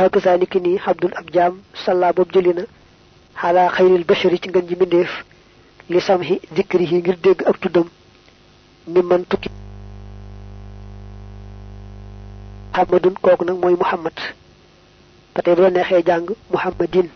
hakaza 0.00 0.36
niki 0.36 0.58
ni 0.60 0.78
abdul 0.90 1.12
ab 1.20 1.26
jaam 1.34 1.54
salla 1.84 2.12
bob 2.12 2.28
jëlina 2.32 2.64
ala 3.42 3.68
khairil 3.76 4.04
bashari 4.04 4.38
ci 4.42 4.48
ngeen 4.48 4.66
ji 4.68 4.76
mindeef 4.80 5.12
li 5.90 6.00
samhi 6.00 6.40
zikrihi 6.56 6.96
ngir 6.98 7.16
dégg 7.24 7.40
ak 7.50 7.56
tuddam. 7.60 7.88
Mi 8.86 9.02
man 9.02 9.24
tukki. 9.30 9.48
Muhammadun 12.72 13.14
nag 13.46 13.58
mooy 13.62 13.74
muhammad. 13.82 14.16
Bu 15.34 15.40
la 15.62 15.70
neexee 15.70 16.02
jàng 16.06 16.26
muhammadin. 16.52 17.08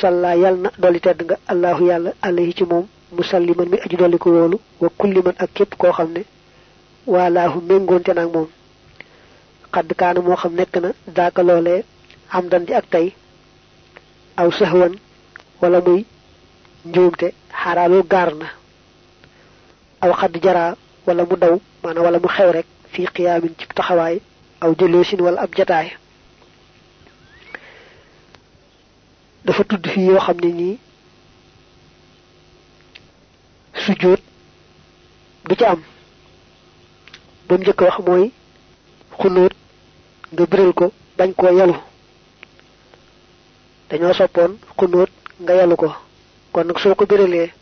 Salla 0.00 0.34
yal 0.36 0.56
na 0.62 0.70
dolli 0.78 1.00
tedd 1.00 1.22
nga 1.24 1.36
allahu 1.52 1.86
yàlla 1.90 2.10
alayhi 2.22 2.54
ci 2.56 2.64
moom 2.64 2.86
musalliman 3.12 3.68
mi 3.70 3.78
aju 3.84 3.96
dolli 3.96 4.18
ko 4.18 4.28
wa 4.80 4.88
kulli 4.98 5.20
man 5.22 5.34
ak 5.38 5.50
képp 5.54 5.74
koo 5.78 5.92
xam 5.92 6.08
ne 6.12 6.22
walaahu 7.06 7.60
méngoonte 7.68 8.12
naag 8.14 8.30
قد 9.76 9.92
كان 9.92 10.18
مو 10.18 10.36
خم 10.36 10.56
نكنا 10.60 10.94
ذاك 11.10 11.38
لولا 11.38 11.82
أم 12.34 12.48
دن 12.48 12.64
دي 12.64 12.78
أكتاي 12.78 13.12
أو 14.38 14.50
سهون 14.50 14.98
ولا 15.62 15.80
موي 15.80 16.04
نجومت 16.86 17.32
حرالو 17.52 18.06
غارنا 18.12 18.46
أو 20.04 20.12
قد 20.12 20.40
جرى 20.40 20.76
ولا 21.06 21.22
مو 21.24 21.36
دو 21.36 21.58
مانا 21.84 22.00
ولا 22.00 22.18
مو 22.18 22.28
خيرك 22.28 22.64
في 22.92 23.06
قيام 23.06 23.40
تكتخواي 23.40 24.20
أو 24.62 24.72
جلوسين 24.72 25.20
ولا 25.20 25.42
أبجتاي 25.42 25.90
dafa 29.46 29.62
tudd 29.64 29.86
fi 29.86 29.94
في 29.94 30.18
xam 30.26 30.36
ne 30.42 30.50
nii 30.58 30.78
sujjóot 33.84 34.22
du 35.48 35.54
ci 35.58 35.64
am. 35.64 35.80
Bam 37.48 37.60
njëkk 37.62 37.80
wax 37.86 37.96
mooy 38.06 38.24
xunóot 39.18 39.55
nga 40.32 40.44
biral 40.46 40.72
ko 40.72 40.92
bañ 41.18 41.30
koo 41.34 41.50
yalu 41.58 41.74
dañoo 43.88 44.14
soppoon 44.14 44.52
xunóot 44.78 45.10
nga 45.42 45.54
yalu 45.54 45.76
ko. 45.76 45.88
Kon 46.52 46.64
nag 46.66 46.78
soo 46.78 46.94
ko 46.94 47.04
biralee 47.06 47.52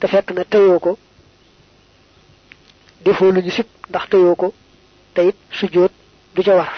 te 0.00 0.06
fekk 0.08 0.30
na 0.34 0.44
teyoo 0.44 0.78
ko 0.80 0.98
defoo 3.04 3.30
lu 3.32 3.40
ñu 3.40 3.50
sib 3.50 3.66
ndax 3.88 4.08
teyoo 4.10 4.34
ko 4.34 4.52
te 5.14 5.20
it 5.28 5.36
sujjóot 5.58 5.92
du 6.34 6.42
ca 6.42 6.54
war. 6.56 6.72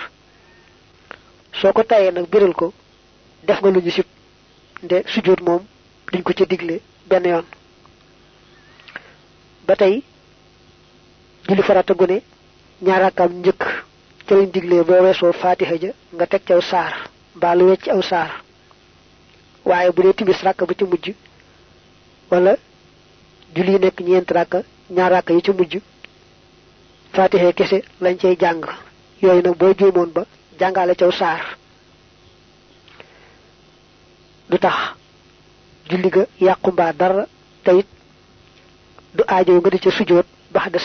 Soo 1.60 1.72
ko 1.72 1.82
tayee 1.82 2.10
nag 2.12 2.26
biral 2.30 2.54
ko 2.54 2.72
def 3.46 3.60
nga 3.60 3.70
lu 3.70 3.80
ñu 3.80 3.90
sib 3.90 4.06
nde 4.82 5.02
sujjóot 5.12 5.40
moom 5.40 5.62
duñ 6.12 6.22
ko 6.22 6.32
ca 6.36 6.44
digle 6.44 6.80
benn 7.08 7.24
yoon. 7.26 7.44
Ba 9.66 9.76
tey 9.76 10.02
julli 11.48 11.62
farata 11.62 11.94
gu 11.94 12.06
ne 12.06 12.22
ñaaraakam 12.82 13.32
njëkk 13.40 13.62
ca 14.26 14.34
lañ 14.34 14.50
diglee 14.54 14.82
boo 14.88 15.02
weesoo 15.04 15.32
faatiha 15.42 15.74
ja 15.82 15.90
nga 16.14 16.26
teg 16.26 16.42
ci 16.46 16.52
aw 16.52 16.60
saar 16.70 16.92
mbaa 17.36 17.54
lu 17.58 17.64
wecc 17.70 17.84
aw 17.94 18.02
saar. 18.10 18.30
Waaye 19.68 19.90
bu 19.94 20.02
dee 20.02 20.12
timis 20.18 20.40
ràkk 20.46 20.60
ba 20.68 20.74
ci 20.78 20.84
mujj 20.84 21.06
wala 22.30 22.52
julli 23.54 23.72
yi 23.72 23.78
nekk 23.78 23.98
ñeent 24.06 24.30
ràkk 24.36 24.52
ñaar 24.96 25.10
ràkk 25.14 25.28
yi 25.30 25.42
ci 25.44 25.50
mujj 25.58 25.72
faatiha 27.14 27.52
kese 27.58 27.78
lañ 28.02 28.16
cay 28.20 28.36
jàng. 28.42 28.62
Yooyu 29.22 29.42
nag 29.42 29.56
boo 29.60 29.74
juumoon 29.78 30.10
ba 30.16 30.22
jàngale 30.60 30.94
caw 31.00 31.10
saar. 31.12 31.42
Du 34.50 34.58
tax 34.58 34.76
julli 35.90 36.08
ga 36.10 36.22
yàqu 36.40 36.70
mbaa 36.72 36.92
dara 36.92 37.26
te 37.64 37.70
it 37.80 37.86
du 39.14 39.22
aajo 39.26 39.52
nga 39.60 39.70
di 39.70 39.78
ca 39.78 39.90
sujjóot 39.90 40.26
bax 40.52 40.66
de 40.72 40.78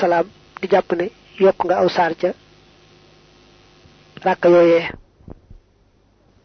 di 0.62 0.68
jàpp 0.72 0.92
ne 1.00 1.06
yokk 1.40 1.60
nga 1.66 1.76
aw 1.82 1.90
saar 1.90 2.14
ca 2.22 2.30
ràkk 4.26 4.44
yooyee 4.54 4.86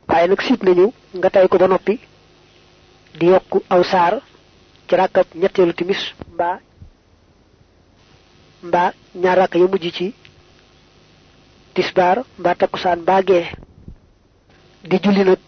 waaye 0.08 0.26
nag 0.28 0.40
siit 0.46 0.62
nañu 0.62 0.86
nga 1.16 1.28
tay 1.30 1.46
ko 1.48 1.56
ba 1.58 1.66
noppi 1.68 1.94
di 3.18 3.26
yokk 3.32 3.52
aw 3.74 3.82
ci 4.86 4.94
ràkkab 5.00 5.26
ñetteelu 5.40 5.72
timis 5.78 6.02
mbaa 6.34 6.56
mbaa 8.66 8.90
ñaar 9.22 9.38
ràkk 9.40 9.54
ya 9.60 9.66
mujj 9.72 9.86
ci 9.96 10.06
tisbaar 11.74 12.16
mbaa 12.38 12.54
takkusaan 12.60 12.98
mbaa 13.02 13.22
di 14.88 14.96
julli 15.02 15.22
nag 15.24 15.40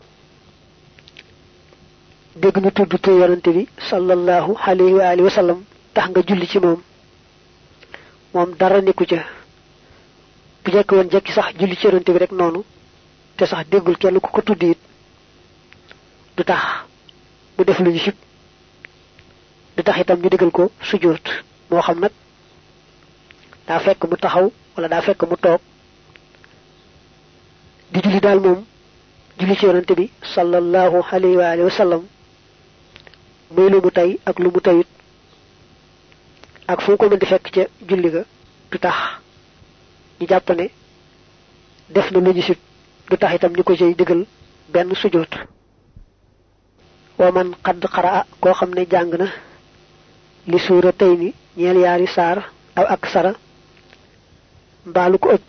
dégg 2.40 2.56
ñu 2.62 2.70
tudd 2.76 2.92
tur 3.02 3.14
yonante 3.20 3.50
bi 3.56 3.62
sallallahu 3.90 4.52
alayhi 4.68 4.94
wa 4.98 5.04
alihi 5.10 5.24
wa 5.28 5.30
sallam 5.38 5.58
tax 5.94 6.06
nga 6.10 6.20
julli 6.28 6.46
ci 6.46 6.58
moom. 6.58 6.80
Moom 8.34 8.50
dara 8.58 8.80
ca 9.10 9.20
bu 10.66 10.72
jekk 10.74 10.90
woon 10.92 11.08
jekki 11.14 11.32
sax 11.32 11.48
julli 11.60 11.76
ci 11.78 11.86
yonante 11.86 12.10
bi 12.14 12.18
rek 12.22 12.32
noonu 12.38 12.60
te 13.36 13.44
sax 13.46 13.64
déggul 13.70 13.96
kenn 14.02 14.18
ku 14.20 14.30
ko 14.34 14.40
tudd 14.42 14.62
it 14.62 14.78
du 16.36 16.42
tax 16.44 16.62
mu 17.56 17.64
def 17.64 17.78
lu 17.84 17.90
ñu 17.92 17.98
sib 18.04 18.14
du 19.76 19.82
itam 20.00 20.18
ñu 20.22 20.28
digal 20.30 20.50
ko 20.50 20.64
sujjóot 20.88 21.26
moo 21.70 21.82
xam 21.86 21.98
nag 22.00 22.12
daa 23.68 23.78
fekk 23.84 24.02
mu 24.10 24.16
taxaw 24.16 24.46
wala 24.74 24.88
daa 24.88 25.02
fekk 25.06 25.22
mu 25.30 25.36
toog 25.44 25.60
di 27.92 27.98
julli 28.02 28.20
daal 28.20 28.40
moom 28.40 28.60
julli 29.38 29.56
ci 29.58 29.66
yonante 29.66 29.94
bi 29.94 30.10
sallallahu 30.34 30.96
alayhi 31.12 31.36
wa 31.36 31.46
alihi 31.52 31.64
wa 31.70 31.76
sallam 31.80 32.02
muy 33.54 33.70
lu 33.70 33.78
mu 33.84 33.90
tey 33.90 34.18
ak 34.28 34.36
lu 34.42 34.50
mu 34.54 34.60
teyut 34.60 34.88
ak 36.66 36.80
fu 36.82 36.96
ko 36.96 37.04
mën 37.08 37.18
di 37.22 37.26
fekk 37.26 37.46
ca 37.54 37.62
julli 37.88 38.10
ga 38.14 38.22
du 38.72 38.78
ñu 40.20 40.26
jàpp 40.28 40.50
ne 40.50 40.70
def 41.94 42.10
na 42.10 42.18
lu 42.20 42.32
ñu 42.32 42.42
sib 42.42 42.58
du 43.10 43.16
tax 43.16 43.34
itam 43.34 43.52
ñu 43.56 43.62
ko 43.62 43.74
cay 43.76 43.94
digal 43.94 44.26
benn 44.72 44.94
sujjóot. 44.94 45.32
wa 47.18 47.30
man 47.32 47.48
xadd 47.64 47.84
xaraa 47.94 48.24
koo 48.40 48.54
xam 48.58 48.70
ne 48.74 48.82
jàng 48.92 49.10
na 49.18 49.26
li 50.50 50.58
suura 50.58 50.92
tey 50.92 51.16
ni 51.16 51.28
ñeel 51.56 51.78
yaari 51.84 52.06
saar 52.06 52.38
aw 52.78 52.84
ak 52.94 53.02
sara 53.12 53.32
mbaalu 54.88 55.18
ko 55.18 55.28
ëpp 55.36 55.48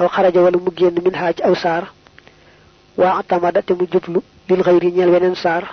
aw 0.00 0.08
xaraja 0.14 0.40
wala 0.44 0.58
mu 0.64 0.70
génn 0.78 0.96
min 1.04 1.14
xaaj 1.20 1.36
aw 1.48 1.54
saar 1.54 1.84
waa 3.00 3.18
atamada 3.20 3.62
te 3.62 3.72
mu 3.74 3.84
jublu 3.92 4.20
lil 4.48 4.62
ñeel 4.96 5.10
weneen 5.14 5.34
saar 5.44 5.64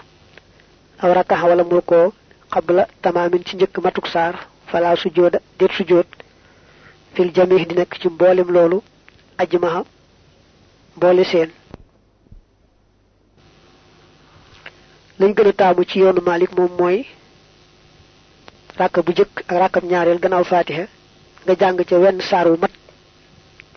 aw 1.04 1.10
rakkaxa 1.18 1.46
wala 1.50 1.64
mu 1.64 1.82
ko 1.90 2.14
xabla 2.54 2.84
tamaamin 3.02 3.46
ci 3.48 3.56
njëkk 3.56 3.76
matuk 3.84 4.08
saar 4.08 4.34
sujjóot 5.78 6.08
fil 7.14 7.32
jamih 7.36 7.66
di 7.68 7.76
nekk 7.76 7.94
ci 8.02 8.08
mboolem 8.10 8.50
loolu 8.56 8.84
ajmaha 9.38 9.82
mboole 10.96 11.24
seen. 11.32 11.50
Lañ 15.20 15.34
gën 15.36 15.48
a 15.48 15.54
ci 15.90 16.00
yoonu 16.00 16.22
Malik 16.22 16.52
moom 16.58 16.72
mooy 16.80 17.06
ràkka 18.80 19.02
bu 19.02 19.12
jëkk 19.18 19.34
ak 19.40 19.52
ràkkam 19.62 19.86
ñaareel 19.90 20.20
gannaaw 20.20 20.44
faatiha 20.44 20.86
nga 21.44 21.54
jàng 21.60 21.78
ca 21.90 21.96
wenn 22.04 22.22
saar 22.22 22.48
wu 22.48 22.58
mat 22.62 22.72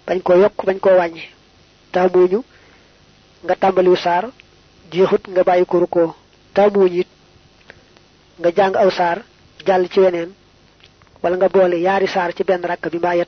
bañ 0.07 0.19
koo 0.23 0.37
yokk 0.43 0.65
bañ 0.67 0.79
koo 0.81 0.97
wàññi. 1.01 1.25
Nga 3.45 3.57
saar 3.97 4.25
jeexut 4.93 5.23
nga 5.33 5.43
ko 5.95 6.15
nga 8.41 8.51
aw 8.83 8.91
saar 8.91 9.19
ci 9.93 10.01
wala 11.23 11.37
nga 11.37 11.49
boole 11.49 11.77
yaari 11.87 12.07
saar 12.15 12.31
ci 12.37 12.43
benn 12.45 12.63
ràkk 12.71 12.85
bi 12.93 12.99
mbaa 12.99 13.25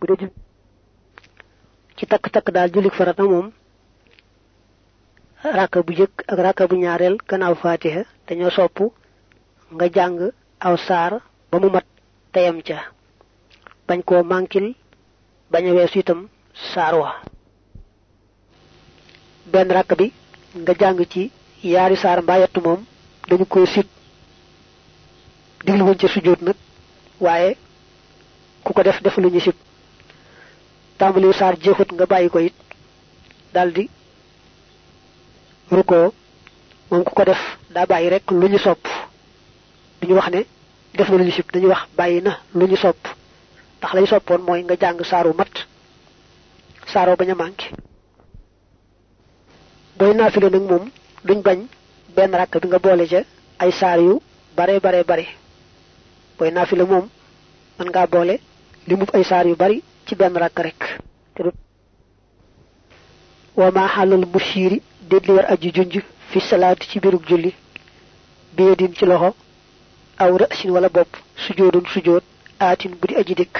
bu 0.00 0.06
dee 0.06 0.30
ci 1.96 2.06
takk-takk 2.06 2.50
daal 2.54 2.70
jullik 2.74 2.94
farata 2.98 3.22
moom 3.22 3.46
ràkka 5.58 5.82
bu 5.86 5.92
jëkk 5.98 6.14
ak 6.32 6.38
ràkka 6.46 6.64
bu 6.68 6.74
ñaareel 6.76 7.16
gannaaw 7.28 7.54
faatiha 7.62 8.02
dañoo 8.26 8.50
sopp 8.50 8.78
nga 9.74 9.86
jàng 9.94 10.18
aw 10.66 10.76
saar 10.76 11.12
ba 11.50 11.56
mu 11.58 11.68
mat 11.70 11.84
teyam 12.32 12.58
ca. 12.62 12.78
Bañ 13.86 14.00
koo 14.04 14.22
mànkil 14.22 14.74
bañ 15.52 15.64
a 15.68 15.72
weesu 15.74 15.98
itam 15.98 16.28
saar 16.74 16.94
wa. 17.00 17.10
Benn 19.52 19.68
ràkk 19.76 19.92
bi 19.98 20.12
nga 20.60 20.72
jàng 20.80 20.98
ci 21.12 21.30
yaari 21.62 21.96
saar 21.96 22.22
mbaa 22.22 22.38
yett 22.38 22.56
moom 22.64 22.80
dañu 23.28 23.44
koy 23.46 23.66
sit. 23.66 23.88
Diglu 25.64 25.84
woon 25.84 25.98
ca 26.00 26.08
sujjóot 26.08 26.40
nag 26.42 26.56
waaye 27.20 27.56
ku 28.64 28.72
ko 28.72 28.82
def 28.82 29.02
def 29.02 29.16
lu 29.18 29.30
ñu 29.30 29.40
sib. 29.40 29.54
Tàmbaliwu 30.98 31.32
saar 31.32 31.54
jeexut 31.60 31.92
nga 31.92 32.06
bàyyi 32.06 32.28
ko 32.30 32.38
it. 32.38 32.54
Daldi 33.54 33.88
rukkoo. 35.70 36.12
Moom 36.90 37.04
ku 37.04 37.14
ko 37.14 37.24
def 37.24 37.38
daa 37.70 37.86
bàyyi 37.86 38.08
rek 38.10 38.30
lu 38.30 38.48
ñu 38.48 38.58
sopp. 38.58 38.86
Duñu 40.00 40.14
wax 40.14 40.30
ne 40.30 40.44
def 40.94 41.08
na 41.08 41.16
lu 41.16 41.24
ñu 41.24 41.30
sib 41.32 41.46
dañuy 41.52 41.68
wax 41.68 41.82
bàyyi 41.96 42.20
na 42.22 42.38
lu 42.54 42.66
ñu 42.66 42.76
sopp. 42.76 42.98
Ndax 43.78 43.92
lay 43.94 44.06
soppoon 44.06 44.42
mooy 44.42 44.62
nga 44.64 44.74
jàng 44.80 45.04
saaru 45.04 45.32
mat. 45.34 45.54
Saaroo 46.92 47.16
bañ 47.16 47.30
a 47.30 47.34
manqué. 47.34 47.66
Booy 49.98 50.14
naafile 50.14 50.50
nag 50.50 50.62
moom 50.62 50.90
duñ 51.24 51.42
bañ 51.42 51.58
benn 52.16 52.32
rakk 52.34 52.58
bi 52.62 52.68
nga 52.68 52.78
boole 52.78 53.06
ca 53.06 53.20
ay 53.58 53.72
saar 53.72 53.98
yu 54.00 54.20
bare 54.56 54.80
bare 54.80 55.04
bare 55.04 55.26
booy 56.38 56.50
naafile 56.50 56.84
moom 56.84 57.08
mën 57.78 57.88
ngaa 57.90 58.06
boole 58.06 58.34
li 58.86 58.94
mu 58.96 59.04
ay 59.12 59.24
saar 59.24 59.46
yu 59.46 59.56
bari 59.56 59.82
ci 60.06 60.14
benn 60.14 60.36
rakk 60.36 60.58
rek. 60.58 60.80
Te 61.34 61.42
wa 63.56 63.70
ma 63.70 63.86
halal 63.94 64.24
mushiri 64.32 64.82
déet 65.10 65.28
war 65.28 65.46
aji 65.52 65.70
junj 65.74 65.94
fi 66.30 66.40
salaati 66.40 66.88
ci 66.90 67.00
birug 67.00 67.24
julli. 67.28 67.54
Biyadin 68.56 68.94
ci 68.94 69.04
loxo 69.04 69.34
aw 70.18 70.36
ra'sin 70.36 70.70
wala 70.70 70.88
bopp 70.88 71.16
sujoodun 71.46 71.86
sujood 71.92 72.22
aatin 72.60 72.92
bu 73.00 73.06
di 73.08 73.14
aji 73.16 73.34
dëkk 73.34 73.56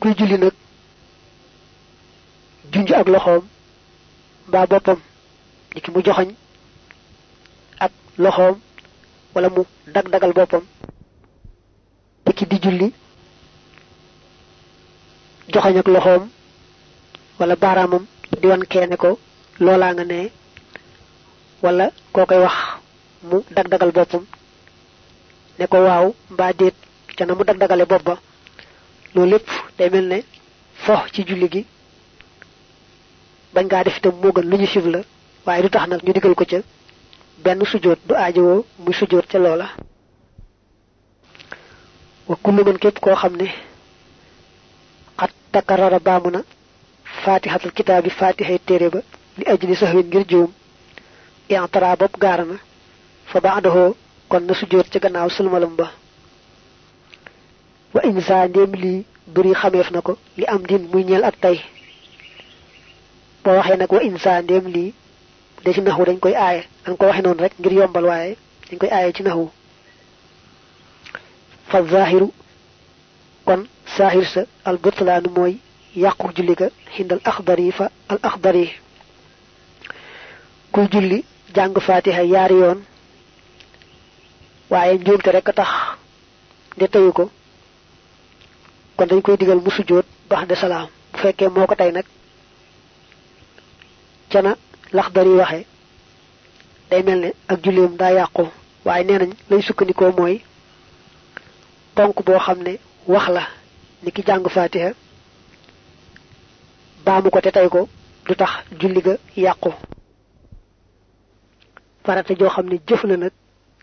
kuy 0.00 0.14
julli 0.18 0.38
nag 0.38 0.52
junj 2.72 2.90
ak 2.92 3.08
loxoom 3.08 3.44
mbaa 4.48 4.66
boppam 4.66 4.98
niki 5.74 5.90
mu 5.90 6.02
joxoñ 6.04 6.28
ak 7.80 7.92
loxoom 8.18 8.56
wala 9.34 9.48
mu 9.54 9.62
dag 9.94 10.06
dagal 10.12 10.32
boppam 10.32 10.64
niki 12.26 12.44
di 12.50 12.56
julli 12.62 12.88
joxoñ 15.52 15.76
ak 15.80 15.88
loxoom 15.94 16.22
wala 17.38 17.54
baaraamam 17.62 18.04
di 18.40 18.46
wan 18.50 18.62
keene 18.70 18.96
ko 18.96 19.10
loolaa 19.64 19.92
nga 19.94 20.04
ne 20.04 20.18
wala 21.64 21.84
koo 22.14 22.26
koy 22.30 22.40
wax 22.46 22.56
mu 23.28 23.36
dag 23.56 23.66
dagal 23.72 23.92
boppam 23.96 24.24
ne 25.58 25.64
ko 25.72 25.76
waaw 25.86 26.06
mbaa 26.32 26.52
déet 26.58 26.74
ca 27.16 27.24
na 27.26 27.34
mu 27.34 27.44
dag 27.44 27.58
dagale 27.58 27.84
bopp 27.86 28.04
ba. 28.08 28.14
Loolu 29.14 29.30
lépp 29.32 29.48
day 29.78 29.90
mel 29.90 30.06
ne 30.08 30.18
fo 30.84 30.94
ci 31.12 31.22
julli 31.28 31.48
gi 31.52 31.62
bañ 33.54 33.64
ngaa 33.66 33.84
def 33.84 33.96
itam 33.98 34.14
moo 34.22 34.32
gën 34.32 34.46
lu 34.50 34.56
ñu 34.56 34.66
sib 34.66 34.86
la 34.86 35.00
waaye 35.46 35.62
du 35.62 35.68
tax 35.70 35.86
ñu 35.88 36.12
digal 36.12 36.34
ko 36.34 36.44
ca 36.50 36.58
benn 37.44 37.64
sujoot 37.64 37.98
du 38.08 38.14
aajowoo 38.14 38.64
muy 38.78 38.94
sujoot 38.94 39.26
ca 39.30 39.38
loola. 39.38 39.68
Wa 42.28 42.36
kullu 42.42 42.64
man 42.64 42.78
képp 42.78 42.98
koo 43.00 43.14
xam 43.16 43.36
ne 43.36 43.46
xat 45.18 45.30
takarara 45.52 45.98
baamu 45.98 46.30
na 46.30 46.40
fatihatul 47.24 47.72
kitaabi 47.72 48.10
fatihay 48.10 48.58
téere 48.66 48.88
ba 48.90 49.00
li 49.38 49.44
ajli 49.52 49.74
sahwin 49.76 50.06
ngir 50.06 50.24
juum 50.30 50.50
i'tara 51.48 51.96
bopp 51.96 52.16
gaara 52.22 52.44
na 52.44 52.56
fa 53.30 53.40
ba'dahu 53.40 53.94
kon 54.28 54.40
na 54.46 54.54
sujoot 54.54 54.88
ca 54.92 54.98
gannaaw 54.98 55.28
sulmalam 55.30 55.76
ba. 55.76 55.86
Wa 57.94 58.00
insa 58.04 58.48
ndéem 58.48 58.72
lii 58.82 59.04
buri 59.34 59.52
xameef 59.54 59.90
na 59.90 60.00
ko 60.00 60.12
li 60.36 60.44
am 60.46 60.62
din 60.66 60.88
muy 60.92 61.04
ñeel 61.04 61.24
ak 61.24 61.36
tey. 61.40 61.60
Boo 63.44 63.56
waxee 63.56 63.76
nag 63.76 63.92
wa 63.92 64.02
insa 64.02 64.42
ndéem 64.42 64.66
de 65.64 65.72
ci 65.72 65.80
naxu 65.80 66.04
dañ 66.04 66.18
koy 66.18 66.34
aaye 66.34 66.62
dañ 66.86 66.96
ko 66.96 67.06
waxe 67.06 67.22
noonu 67.22 67.42
rek 67.42 67.52
ngir 67.58 67.72
yombal 67.72 68.04
waaye 68.04 68.36
dañ 68.70 68.78
koy 68.78 68.90
aaye 68.90 69.12
ci 69.12 69.22
naxu 69.22 69.48
fa 71.70 71.82
zahiru 71.84 72.30
kon 73.44 73.64
sahir 73.96 74.24
sa 74.26 74.42
al 74.64 74.76
butlaanu 74.78 75.28
mooy 75.36 75.58
yàqu 75.96 76.26
julli 76.36 76.54
ga 76.54 76.68
xindal 76.96 77.20
axdari 77.24 77.70
fa 77.72 77.90
al 78.08 78.18
axdari 78.22 78.70
kuy 80.72 80.86
julli 80.92 81.24
jàng 81.54 81.74
fatiha 81.80 82.22
yaari 82.24 82.54
yoon. 82.54 82.80
Waaye 84.70 84.98
njuumte 84.98 85.30
rek 85.32 85.48
a 85.48 85.52
tax. 85.52 85.68
De 86.78 86.86
teyu 86.88 87.12
ko. 87.12 87.30
Kon 88.96 89.06
dañ 89.08 89.20
koy 89.22 89.36
digal 89.36 89.60
mu 89.60 89.70
sujjóot 89.70 90.06
bax 90.30 90.46
de 90.48 90.54
salaam. 90.54 90.88
Bu 91.12 91.18
fekkee 91.18 91.48
moo 91.48 91.66
ko 91.66 91.74
tey 91.74 91.92
nag 91.92 92.04
cana 94.30 94.56
laxdar 94.96 95.26
yi 95.26 95.36
waxe 95.40 95.60
day 96.90 97.02
mel 97.02 97.20
ne 97.20 97.30
ak 97.48 97.58
julleem 97.64 97.96
daa 98.00 98.12
yàqu 98.18 98.44
waaye 98.84 99.04
nee 99.04 99.18
nañ 99.18 99.30
lay 99.50 99.62
sukkandikoo 99.62 100.12
mooy 100.18 100.34
ponk 101.94 102.16
boo 102.26 102.38
xam 102.46 102.58
wax 103.12 103.26
la 103.36 103.42
ni 104.02 104.10
ki 104.12 104.22
fatiha 104.54 104.90
baamu 107.04 107.30
ko 107.30 107.40
te 107.40 107.50
tey 107.50 107.68
ko 107.68 107.88
du 108.26 108.34
tax 108.34 108.50
julli 108.80 109.00
ga 109.02 109.14
yàqu. 109.36 109.70
Farata 112.04 112.34
joo 112.38 112.48
xam 112.54 112.66
jëf 112.88 113.02
la 113.04 113.16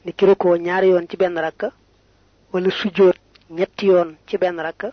ni 0.06 0.12
ki 0.18 0.26
rukkoo 0.26 0.56
ñaari 0.58 0.88
yoon 0.90 1.08
ci 1.10 1.18
benn 1.18 1.38
rakka 1.38 1.68
wala 2.54 2.70
sujjóot 2.72 3.16
ñetti 3.58 3.86
yoon 3.88 4.10
ci 4.28 4.38
benn 4.38 4.60
rakka 4.60 4.92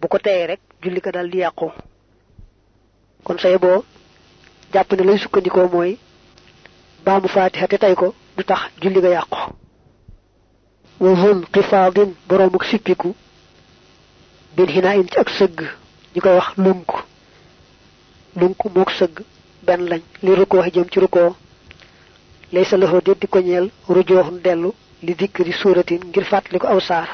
bu 0.00 0.08
ko 0.08 0.18
rek 0.24 0.60
julli 0.82 1.00
ga 1.00 1.10
dal 1.12 1.28
di 1.30 1.42
kon 3.24 3.38
say 3.38 3.56
boo 3.58 3.84
jàpp 4.72 4.92
ne 4.92 5.02
lay 5.04 5.18
sukkandikoo 5.18 5.68
mooy 5.68 5.98
baamu 7.04 7.28
fatiha 7.28 7.66
te 7.68 7.76
tey 7.78 7.94
ko 7.94 8.14
du 8.36 8.44
tax 8.44 8.60
julli 8.80 9.00
ga 9.00 9.08
yàqu. 9.08 9.38
Wa 11.00 11.14
zul 11.20 11.44
xifaadin 11.52 12.14
boroomuk 12.28 12.64
sippiku 12.64 13.14
bin 14.56 14.66
xinaa 14.66 14.94
in 14.96 15.08
ci 15.08 15.18
ak 15.18 15.28
sëgg. 15.30 15.60
Ñu 16.14 16.20
koy 16.20 16.34
wax 16.34 16.56
lunk. 16.56 16.88
Lunk 18.36 18.58
mook 18.74 18.90
sëgg 18.90 19.20
benn 19.66 19.88
lañ. 19.90 20.02
Li 20.22 20.34
rukkoo 20.34 20.62
jëm 20.74 20.88
ci 20.90 21.00
rukkoo 21.00 21.36
lay 22.52 22.64
sa 22.64 22.76
loxo 22.76 23.00
déddi 23.00 23.26
ko 23.26 23.38
ñeel 23.40 23.70
rujooxun 23.88 24.38
li 25.44 25.52
suuratin 25.52 26.00
ngir 26.08 26.24
fàttali 26.24 26.58
aw 26.66 26.80
saar. 26.80 27.08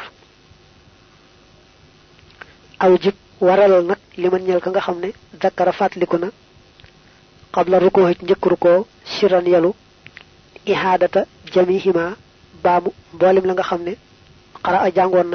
Aw 2.79 2.93
jib 3.03 3.15
waralal 3.41 3.85
nag 3.85 3.99
li 4.17 4.29
ñeel 4.45 4.61
ka 4.61 4.71
nga 4.71 4.81
na 6.19 6.29
xabla 7.55 7.77
rukkoo 7.85 8.13
ci 8.17 8.25
njëkk 8.25 8.45
rukkoo 8.53 8.79
siran 9.13 9.47
yalu 9.55 9.71
ihaadata 10.73 11.21
jamihima 11.53 12.05
baamu 12.65 12.91
mboolem 13.15 13.45
la 13.47 13.53
nga 13.55 13.63
xam 13.69 13.81
ne 13.87 13.93
xara 14.65 14.79
a 14.87 14.91
jàngoon 14.97 15.29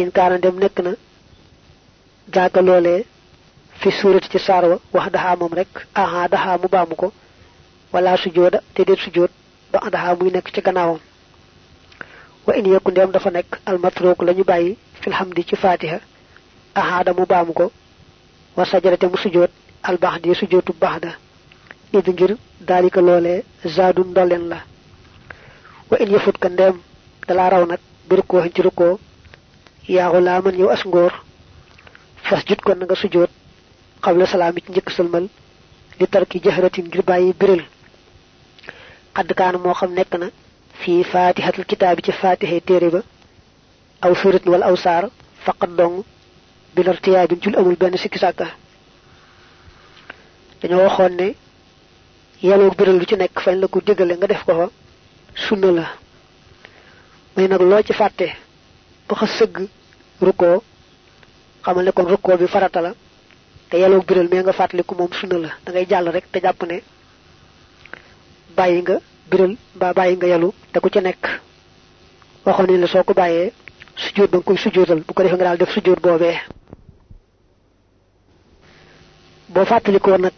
in 0.00 0.10
kaana 0.16 0.36
dem 0.44 0.56
nekk 0.62 0.76
na 0.84 0.92
jaaga 2.34 2.60
loolee 2.66 3.00
fi 3.80 3.90
suurati 3.98 4.28
ci 4.32 4.38
saar 4.46 4.64
wa 4.70 4.76
wax 4.94 5.06
daxaa 5.14 5.36
moom 5.40 5.52
rek 5.58 5.72
aha 6.02 6.28
daxaa 6.32 6.56
mu 6.62 6.68
baamu 6.74 6.94
ko 7.00 7.06
wala 7.92 8.16
sujooda 8.22 8.58
te 8.74 8.84
déet 8.84 9.00
sujood 9.04 9.30
ba 9.72 9.78
daxaa 9.92 10.14
muy 10.18 10.30
nekk 10.30 10.48
ci 10.54 10.60
gannaawam. 10.66 11.00
Wa 12.46 12.52
in 12.58 12.66
yekku 12.72 12.90
ndeem 12.90 13.10
dafa 13.12 13.30
nekk 13.30 13.50
almatrook 13.66 14.22
la 14.22 14.32
ñu 14.32 14.44
bàyyi 14.44 14.76
filhamdi 15.02 15.44
ci 15.48 15.56
fatiha 15.56 15.98
ahaada 16.74 17.12
mu 17.12 17.24
baamu 17.26 17.52
ko 17.52 17.70
wa 18.56 18.64
mu 19.12 19.16
sujood 19.24 19.50
albaxdi 19.88 20.34
sujootu 20.40 20.72
baxda 20.82 21.10
id 21.98 22.06
ngir 22.14 22.32
daalika 22.68 23.00
loolee 23.06 23.38
zaadu 23.76 24.02
ndolleen 24.10 24.44
la 24.52 24.58
wa 25.90 25.96
in 26.02 26.12
yëfut 26.14 26.36
ka 26.42 26.48
ndeem 26.48 26.76
dalaa 27.28 27.50
raw 27.52 27.64
nag 27.66 27.80
bi 28.08 28.16
rukkoo 28.16 28.42
ci 28.54 28.62
rukkoo 28.62 28.94
yaaxu 29.94 30.20
laa 30.26 30.40
man 30.44 30.58
yow 30.60 30.70
as 30.74 30.82
ngóor 30.86 31.12
fas 32.26 32.42
jut 32.48 32.60
kon 32.66 32.78
nga 32.84 32.94
sujoot 33.02 33.30
xabla 34.04 34.24
salaami 34.32 34.60
ci 34.64 34.70
njëkk 34.72 34.90
sëlmal 34.96 35.26
li 35.98 36.06
tarki 36.12 36.38
jahratin 36.44 36.86
ngir 36.88 37.02
bàyyi 37.08 37.32
biral 37.40 37.62
xadd 39.16 39.30
kaana 39.38 39.58
moo 39.64 39.74
xam 39.80 39.92
nekk 39.98 40.12
na 40.20 40.26
fii 40.80 41.04
faatihatul 41.12 41.64
kitaabi 41.70 42.02
ci 42.06 42.12
téere 42.68 42.88
ba 42.94 43.00
aw 44.04 44.12
suuratin 44.20 44.52
wala 44.52 44.66
aw 44.70 44.76
saar 44.84 45.04
faqat 45.44 45.70
dong 45.78 45.96
bi 46.74 46.80
lar 46.86 46.98
tiyaabin 47.04 47.40
jul 47.42 47.56
amul 47.58 47.76
sàkka 48.24 48.46
dañoo 50.60 50.82
waxoon 50.84 51.12
ne 51.16 51.34
yàlla 52.42 52.70
biral 52.78 52.98
lu 52.98 53.04
ci 53.06 53.16
nekk 53.16 53.40
fañ 53.40 53.56
la 53.60 53.66
ko 53.68 53.80
digale 53.80 54.14
nga 54.16 54.26
def 54.26 54.44
ko 54.44 54.52
fa, 54.54 54.70
sunna 55.34 55.70
la. 55.72 55.86
May 57.36 57.48
nag 57.48 57.60
loo 57.60 57.82
ci 57.82 57.92
fàtte, 57.92 58.26
ba 59.08 59.14
xa 59.16 59.26
sëgg, 59.26 59.68
rukkoo, 60.20 60.62
xamal 61.62 61.84
ne 61.84 61.92
kon 61.92 62.06
rukkoo 62.08 62.36
bi 62.36 62.46
farata 62.46 62.80
la, 62.80 62.94
te 63.68 63.76
yàlla 63.78 63.98
biral 64.00 64.28
mais 64.30 64.42
nga 64.42 64.52
fàttaliku 64.52 64.94
moom 64.94 65.12
sunna 65.12 65.38
la. 65.38 65.48
Da 65.64 65.72
ngay 65.72 65.86
jàll 65.88 66.08
rek 66.10 66.24
te 66.32 66.40
jàpp 66.40 66.62
ne 66.66 66.82
bàyyi 68.56 68.80
nga 68.82 68.98
biral 69.30 69.56
mbaa 69.76 69.92
bàyyi 69.92 70.16
nga 70.16 70.26
yalu 70.26 70.52
te 70.72 70.80
ku 70.80 70.88
ci 70.90 71.00
nekk. 71.00 71.24
Waxoon 72.44 72.66
ne 72.66 72.78
la 72.78 72.86
soo 72.86 73.04
ko 73.04 73.12
bàyyee 73.14 73.52
sujjóot 73.96 74.30
ba 74.30 74.38
nga 74.38 74.44
koy 74.44 74.56
sujjóotal 74.56 75.00
bu 75.06 75.12
ko 75.14 75.22
defee 75.22 75.36
nga 75.36 75.44
daal 75.44 75.58
def 75.58 75.70
sujjóot 75.72 76.00
boobee. 76.00 76.38
Boo 79.48 79.64
fàttalikoo 79.64 80.16
nag 80.18 80.32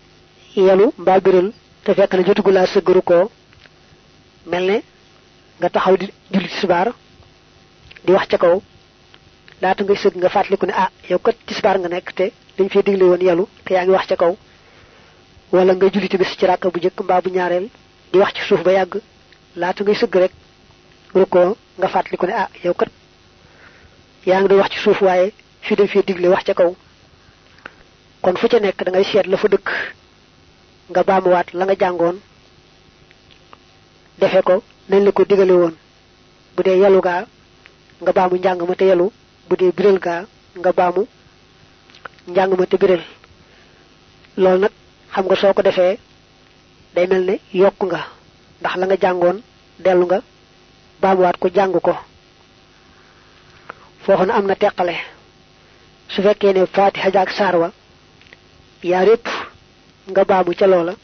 yalu 0.56 0.92
mbaa 0.99 1.21
biral 1.21 1.52
te 1.85 1.94
fekk 1.94 2.12
na 2.14 2.23
jotugu 2.26 2.50
laa 2.52 2.66
sëgg 2.66 2.88
rukkoo 2.97 3.30
mel 4.47 4.64
ne 4.71 4.76
nga 5.59 5.68
taxaw 5.71 5.97
di 5.97 6.06
julli 6.32 6.49
tisbaar 6.49 6.88
di 8.04 8.12
wax 8.12 8.26
ca 8.28 8.38
kaw. 8.38 8.61
Laata 9.62 9.85
ngay 9.85 9.97
sëgg 9.97 10.16
nga 10.18 10.28
fàttaliku 10.28 10.66
ne 10.66 10.73
ah 10.76 10.90
yow 11.11 11.18
kat 11.18 11.37
tisbaar 11.47 11.78
nga 11.78 11.88
nekk 11.88 12.12
te 12.14 12.32
dañ 12.59 12.68
fee 12.68 12.82
digle 12.82 13.04
woon 13.04 13.23
yalu 13.23 13.44
te 13.64 13.75
yaa 13.75 13.87
wax 13.87 14.06
kaw. 14.16 14.37
Wala 15.52 15.73
nga 15.75 15.87
julli 15.92 16.09
ci 16.09 16.16
bu 16.16 16.25
bu 16.73 17.30
di 18.12 18.18
wax 18.18 18.32
ci 18.35 18.42
suuf 18.49 18.62
ba 18.62 18.73
yàgg. 18.73 19.00
Laata 19.56 19.82
ngay 19.85 19.94
sëgg 19.94 20.14
rek 20.16 20.32
rukkoo 21.14 21.56
nga 21.78 21.88
fàttaliku 21.88 22.26
ne 22.26 22.32
ah 22.32 22.49
yow 22.64 22.75
kat 22.75 22.90
yaa 24.26 24.40
ngi 24.42 24.54
wax 24.54 24.71
ci 24.73 24.78
suuf 24.78 25.00
waaye 25.02 25.32
fii 25.61 25.76
dañ 25.76 25.88
fee 25.88 26.02
digle 26.06 26.28
wax 26.28 26.44
ca 26.44 26.54
kaw. 26.54 26.75
Kon 28.23 28.37
fu 28.37 28.49
ca 28.49 28.59
nekk 28.61 28.85
da 28.85 28.90
ngay 28.90 29.04
la 29.26 29.37
fa 29.37 29.49
dëkk 29.49 29.68
nga 30.93 31.03
baamuwaat 31.09 31.49
la 31.59 31.65
nga 31.65 31.77
jàngoon. 31.83 32.17
defe 34.21 34.41
ko 34.49 34.55
nañ 34.91 35.01
la 35.05 35.13
ko 35.17 35.23
digale 35.25 35.55
woon. 35.61 35.75
bu 36.55 36.61
dee 36.67 36.79
yalu 36.83 37.01
gaa 37.07 37.23
nga 38.03 38.13
baamu 38.17 38.35
njàng 38.37 38.61
ma 38.69 38.75
te 38.75 38.85
yalu. 38.91 39.07
bu 39.49 39.55
dee 39.61 39.73
biral 39.77 39.99
gaa 40.07 40.23
nga 40.61 40.71
baamu 40.79 41.03
njàng 42.33 42.53
ma 42.59 42.67
te 42.71 42.77
biral. 42.83 43.03
loolu 44.43 44.59
nag 44.63 44.73
xam 45.13 45.25
nga 45.27 45.37
soo 45.41 45.53
ko 45.57 45.63
defee 45.63 45.95
day 46.95 47.07
mel 47.11 47.23
ne 47.29 47.35
yokk 47.63 47.81
nga. 47.89 48.01
ndax 48.61 48.75
la 48.81 48.87
nga 48.87 48.97
jàngoon 49.03 49.39
dellu 49.85 50.05
nga 50.07 50.19
baamuwaat 51.03 51.37
ko 51.41 51.47
jàng 51.57 51.73
ko. 51.87 51.95
foofu 54.05 54.25
na 54.27 54.35
am 54.35 54.47
na 54.47 54.55
su 56.13 56.21
fekkee 56.23 56.53
ne 56.53 56.67
fatiha 56.67 57.11
jaak 57.15 57.31
saar 57.39 57.57
wa 57.63 57.69
yépp 58.83 59.27
nga 60.11 60.25
baamu 60.25 60.52
ca 60.59 60.66
loola. 60.66 60.94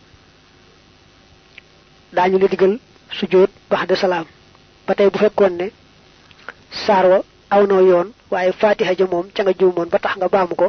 Daañu 2.12 2.38
la 2.38 2.48
digal 2.48 2.78
sujjóot 3.18 3.50
baxda 3.70 3.96
salaam. 3.96 4.26
Ba 4.86 4.94
tey 4.94 5.08
bu 5.10 5.18
fekkoon 5.18 5.54
ne 5.56 5.66
saar 6.86 7.06
wa 7.10 7.18
aw 7.50 7.62
noo 7.66 7.80
yoon 7.90 8.08
waaye 8.30 8.52
fatiha 8.52 8.92
ja 8.98 9.06
moom 9.06 9.26
ca 9.34 9.42
nga 9.42 9.52
juumoon 9.58 9.88
ba 9.92 9.98
tax 9.98 10.16
nga 10.16 10.28
baamu 10.28 10.54
ko 10.54 10.68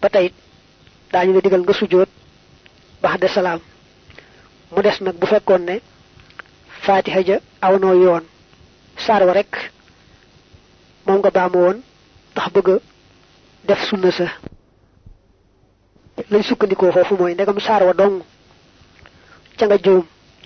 ba 0.00 0.08
tey 0.08 0.32
daañu 1.12 1.32
la 1.34 1.40
digal 1.40 1.62
nga 1.62 1.72
sujjóot 1.74 2.08
baxda 3.02 3.28
salaam. 3.28 3.60
Mu 4.72 4.82
des 4.82 4.98
nag 5.00 5.16
bu 5.20 5.26
fekkoon 5.26 5.62
ne 5.68 5.76
fatiha 6.84 7.20
ja 7.28 7.36
yoon 8.04 8.24
rek 9.38 9.52
moom 11.06 11.18
nga 11.20 11.30
baamu 11.30 11.58
woon 11.64 11.78
tax 12.34 12.48
bëgg 12.54 12.68
def 13.66 13.80
sunna 13.88 14.10
sa 14.12 14.26
lañ 16.30 16.42
sukkandikoo 16.48 16.92
foofu 16.92 17.14
mooy 17.18 17.34
ndegam 17.34 17.60
saar 17.66 17.82
wa 17.88 17.92
dong. 18.00 18.16
Ca 19.58 19.64
nga 19.66 19.78
juum 19.84 20.04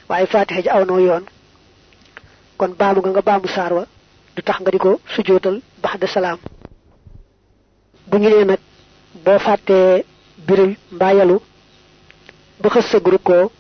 waaye 0.09 0.27
fatiha 0.27 0.61
ja 0.65 0.73
aw 0.77 0.85
noo 0.85 1.01
yoon 1.07 1.25
kon 2.59 2.73
baamu 2.81 3.01
nga 3.11 3.23
baamu 3.29 3.49
saar 3.57 3.73
wa 3.73 3.85
du 4.35 4.41
tax 4.43 4.59
nga 4.61 4.71
di 4.71 4.79
ko 4.79 4.91
sujootal 5.15 5.57
baxda 5.83 6.07
salaam. 6.07 6.39
Bu 8.09 8.17
ñu 8.19 8.29
nee 8.29 8.45
nag 8.45 8.61
boo 9.25 9.39
biril 10.47 10.73
mbaa 10.95 11.13
yalu 11.19 11.37
ba 12.63 12.69
xës 12.75 12.87
sa 12.91 12.99
groupe 13.07 13.25
ko 13.29 13.53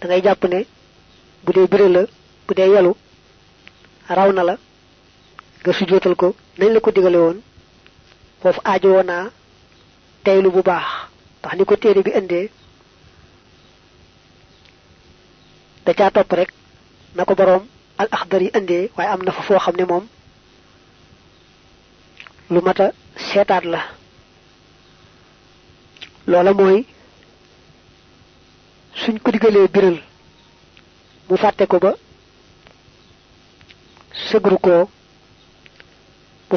da 0.00 0.04
ngay 0.08 0.22
jàpp 0.24 0.42
ne 0.52 0.58
bu 1.44 1.50
dee 1.54 1.66
biril 1.72 1.92
la 1.96 2.02
bu 2.46 2.52
dee 2.54 2.68
yalu 2.74 2.92
raw 4.16 4.30
na 4.32 4.42
la 4.48 4.54
nga 5.62 5.72
sujootal 5.78 6.14
ko 6.20 6.28
nañ 6.58 6.68
la 6.74 6.80
ko 6.84 6.90
digale 6.90 7.18
woon 7.24 7.38
foofu 8.42 8.60
teylu 10.24 10.50
bu 10.54 10.62
baax 10.62 10.86
ndax 11.40 11.52
ni 11.56 11.64
ko 11.64 11.74
téere 11.76 12.02
bi 12.02 12.10
indee 12.18 12.50
da 15.84 15.92
caa 15.94 16.10
topp 16.10 16.32
rek. 16.32 16.50
Na 17.14 17.24
ko 17.24 17.34
al 17.98 18.08
axdar 18.10 18.42
yi 18.42 18.50
indee 18.58 18.90
waaye 18.96 19.10
am 19.12 19.22
na 19.24 19.32
fa 19.32 19.42
foo 19.42 19.58
xam 19.58 19.76
ne 19.76 19.84
moom. 19.84 20.04
Lu 22.50 22.60
mat 22.66 22.80
a 22.80 22.92
la. 23.64 23.80
Loola 26.26 26.52
mooy 26.54 26.86
suñ 29.00 29.16
ko 29.22 29.30
biral 29.74 29.98
ko 31.70 31.78
ba 31.78 31.92
ko. 34.64 34.88
Bu 36.48 36.56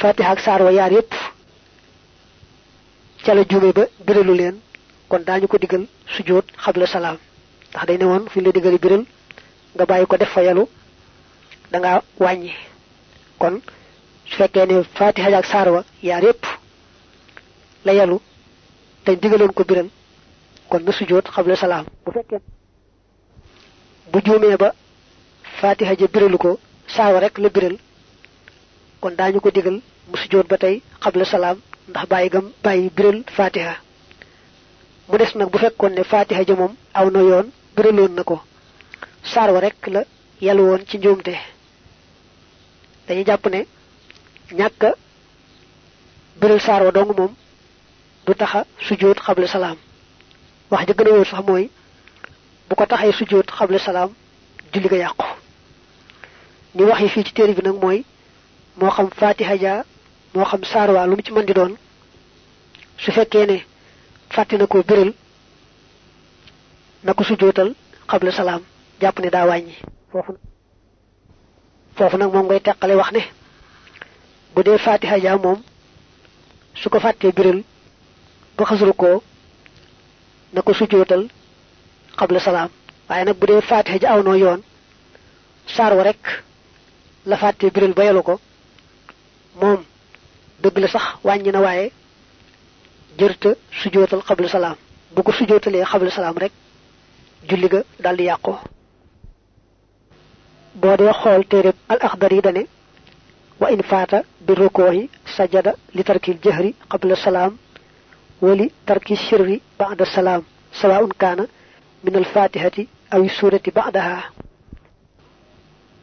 fatiha 0.00 0.30
ak 0.32 0.40
wa 0.64 0.70
yépp 0.92 1.12
ca 3.24 3.34
la 3.34 3.42
juume 3.50 3.72
ba 3.72 3.84
biralu 4.06 4.34
leen 4.40 4.56
kon 5.08 5.22
daañu 5.26 5.46
ko 5.48 5.58
digal 5.58 5.84
sujjóot 6.16 6.46
xabla 6.64 6.86
salaam. 6.86 7.16
Ndax 7.70 7.86
day 7.86 7.98
ne 7.98 8.04
woon 8.04 8.24
fi 8.32 8.40
la 8.40 8.50
digali 8.52 8.78
biral 8.78 9.04
nga 9.74 9.84
bàyyi 9.86 10.06
ko 10.06 10.16
def 10.16 10.30
fa 10.34 10.42
yalu 10.42 10.64
da 11.70 11.78
nga 11.78 12.02
wàññi. 12.20 12.52
Kon 13.38 13.60
su 14.28 14.36
fekkee 14.36 14.66
ne 14.66 14.82
fatiha 14.98 15.36
ak 15.38 15.46
saar 15.46 15.68
wa 15.74 15.84
yaar 16.02 16.22
yépp 16.22 16.44
la 17.84 17.92
yalu 17.92 18.16
te 19.04 19.10
digaloon 19.16 19.52
ko 19.52 19.64
biral 19.64 19.88
kon 20.70 20.80
na 20.84 20.92
sujjóot 20.92 21.26
xabla 21.34 21.56
salaam. 21.56 21.86
Bu 22.04 22.12
fekkee 22.12 22.40
bu 24.12 24.18
juumee 24.24 24.56
ba 24.56 24.72
fatiha 25.60 25.94
ja 25.98 26.06
biralu 26.14 26.38
ko 26.38 26.58
saar 26.86 27.12
wa 27.14 27.20
rek 27.20 27.38
la 27.38 27.48
biral 27.48 27.76
kon 29.00 29.14
daañu 29.18 29.40
ko 29.40 29.50
digal 29.50 29.80
mu 30.08 30.16
sujjóot 30.16 30.46
ba 30.48 30.56
tey 30.58 30.82
xabla 31.02 31.24
ndax 31.88 32.06
bàyyi 32.08 32.28
gam 32.30 32.46
bàyyi 32.64 32.90
biral 32.96 33.22
fatiha. 33.36 33.74
mu 35.08 35.18
des 35.18 35.34
nag 35.34 35.48
bu 35.50 35.58
fekkoon 35.58 35.90
ne 35.94 36.02
fatiha 36.04 36.42
ja 36.46 36.54
moom 36.54 36.74
aw 36.94 37.10
na 37.10 37.20
yoon 37.20 37.46
biraloon 37.76 38.14
na 38.14 38.22
ko. 38.24 38.40
Saar 39.22 39.50
wa 39.52 39.60
rek 39.60 39.86
la 39.86 40.04
yàlla 40.40 40.62
woon 40.62 40.82
ci 40.88 40.98
njuumte. 40.98 41.34
Dañuy 43.06 43.24
jàpp 43.26 43.46
ne 43.50 43.66
ñàkk 44.52 44.82
biral 46.40 46.60
saar 46.60 46.82
wa 46.84 46.90
dong 46.90 47.12
moom 47.16 47.34
du 48.26 48.34
taxa 48.34 48.64
sujjóot 48.86 49.18
xabla 49.20 49.46
salaam. 49.46 49.76
Wax 50.70 50.86
ja 50.86 50.94
gën 50.94 51.08
a 51.08 51.10
wóor 51.12 51.26
sax 51.26 51.44
mooy 51.46 51.70
bu 52.68 52.74
ko 52.76 52.86
taxee 52.86 53.12
sujjóot 53.12 53.46
salaam 53.84 54.10
julli 54.72 54.88
ga 54.88 54.96
yàqu. 54.96 55.26
Ni 56.74 56.82
wax 56.84 57.00
yi 57.00 57.08
fii 57.08 57.24
ci 57.24 57.32
téere 57.34 57.52
bi 57.54 57.62
nag 57.62 57.76
mooy 57.82 58.04
moo 58.76 58.90
xam 58.90 59.08
fatiha 59.10 59.56
ja 59.56 59.84
moo 60.34 60.44
xam 60.50 60.62
saar 60.64 60.90
waa 60.90 61.06
lu 61.06 61.16
ci 61.24 61.32
mën 61.32 61.46
di 61.46 61.52
doon 61.54 61.72
su 63.02 63.10
fekkee 63.12 63.46
ne 63.46 63.56
fàtte 64.34 64.54
na 64.58 64.66
ko 64.66 64.82
biral 64.88 65.12
na 67.04 67.14
ko 67.14 67.22
sujjóotal 67.24 67.70
xabla 68.10 68.30
salaam 68.32 68.62
jàpp 69.00 69.18
ne 69.20 69.28
daa 69.30 69.46
wàññi. 69.46 69.74
Foofu 70.12 70.32
foofu 71.96 72.16
nag 72.16 72.32
moom 72.32 72.46
ngay 72.46 72.60
teqale 72.60 72.94
wax 73.00 73.10
ne 73.12 73.22
bu 74.54 74.62
dee 74.62 74.78
fatiha 74.78 75.16
ja 75.24 75.36
moom 75.36 75.58
su 76.80 76.88
ko 76.90 76.98
fàttee 77.00 77.32
biral 77.32 77.62
ba 78.56 78.64
xasru 78.64 78.92
ko 78.94 79.22
bu 83.40 83.46
fatiha 83.60 83.98
ja 84.02 84.12
wa 85.96 86.02
rek 86.02 86.22
la 87.26 87.36
fàttee 87.36 87.70
biral 87.70 87.92
ba 87.94 88.04
yelu 88.04 88.22
ko 88.22 88.40
dëgg 90.64 90.78
la 90.82 90.88
sax 90.88 91.04
wàññi 91.26 91.50
na 91.52 91.60
waaye 91.60 91.86
jërta 93.18 93.50
sujootal 93.80 94.22
xabla 94.28 94.48
salaam. 94.48 94.76
bu 95.14 95.22
ko 95.22 95.32
sujootalee 95.32 95.84
xabla 95.84 96.10
salaam 96.10 96.36
rek 96.42 96.52
julli 97.48 97.68
ga 97.68 97.80
daldi 98.04 98.24
yàqu. 98.24 98.52
boo 100.80 100.96
dee 100.96 101.12
xool 101.20 101.42
téereb 101.50 101.76
al 101.88 101.98
axdar 102.06 102.32
yi 102.32 102.40
dane 102.40 102.62
wa 103.60 103.70
in 103.70 103.82
faata 103.82 104.22
bi 104.40 104.54
rukoohi 104.54 105.10
sajada 105.36 105.72
li 105.94 106.02
tarkil 106.04 106.38
jahri 106.44 106.74
qabla 106.90 107.16
salaam 107.16 107.52
wa 108.42 108.54
li 108.54 108.66
tarki 108.86 109.16
sirri 109.16 109.60
ba'da 109.78 110.04
salaam 110.04 110.42
sawaun 110.80 111.12
kaana 111.18 111.44
min 112.04 112.16
al 112.16 112.24
fatihati 112.24 112.88
aw 113.14 113.22
surati 113.28 113.70
ba'daha. 113.70 114.18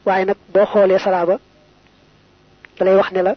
waaye 0.06 0.26
nag 0.26 0.38
boo 0.54 0.66
xoolee 0.72 1.00
salaaba 1.00 1.36
dalay 2.78 2.96
wax 2.96 3.12
ne 3.12 3.22
la 3.28 3.36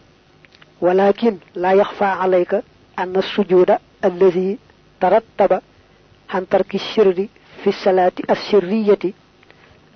walakin 0.81 1.39
laa 1.55 1.73
yaxfa 1.81 2.07
alayka 2.23 2.61
anna 3.01 3.21
sujuda 3.21 3.79
alladi 4.07 4.59
tarattaba 4.99 5.61
xan 6.31 6.45
tarki 6.51 6.79
sirri 6.79 7.29
fi 7.63 7.71
salaati 7.83 8.21
assirriyati 8.33 9.09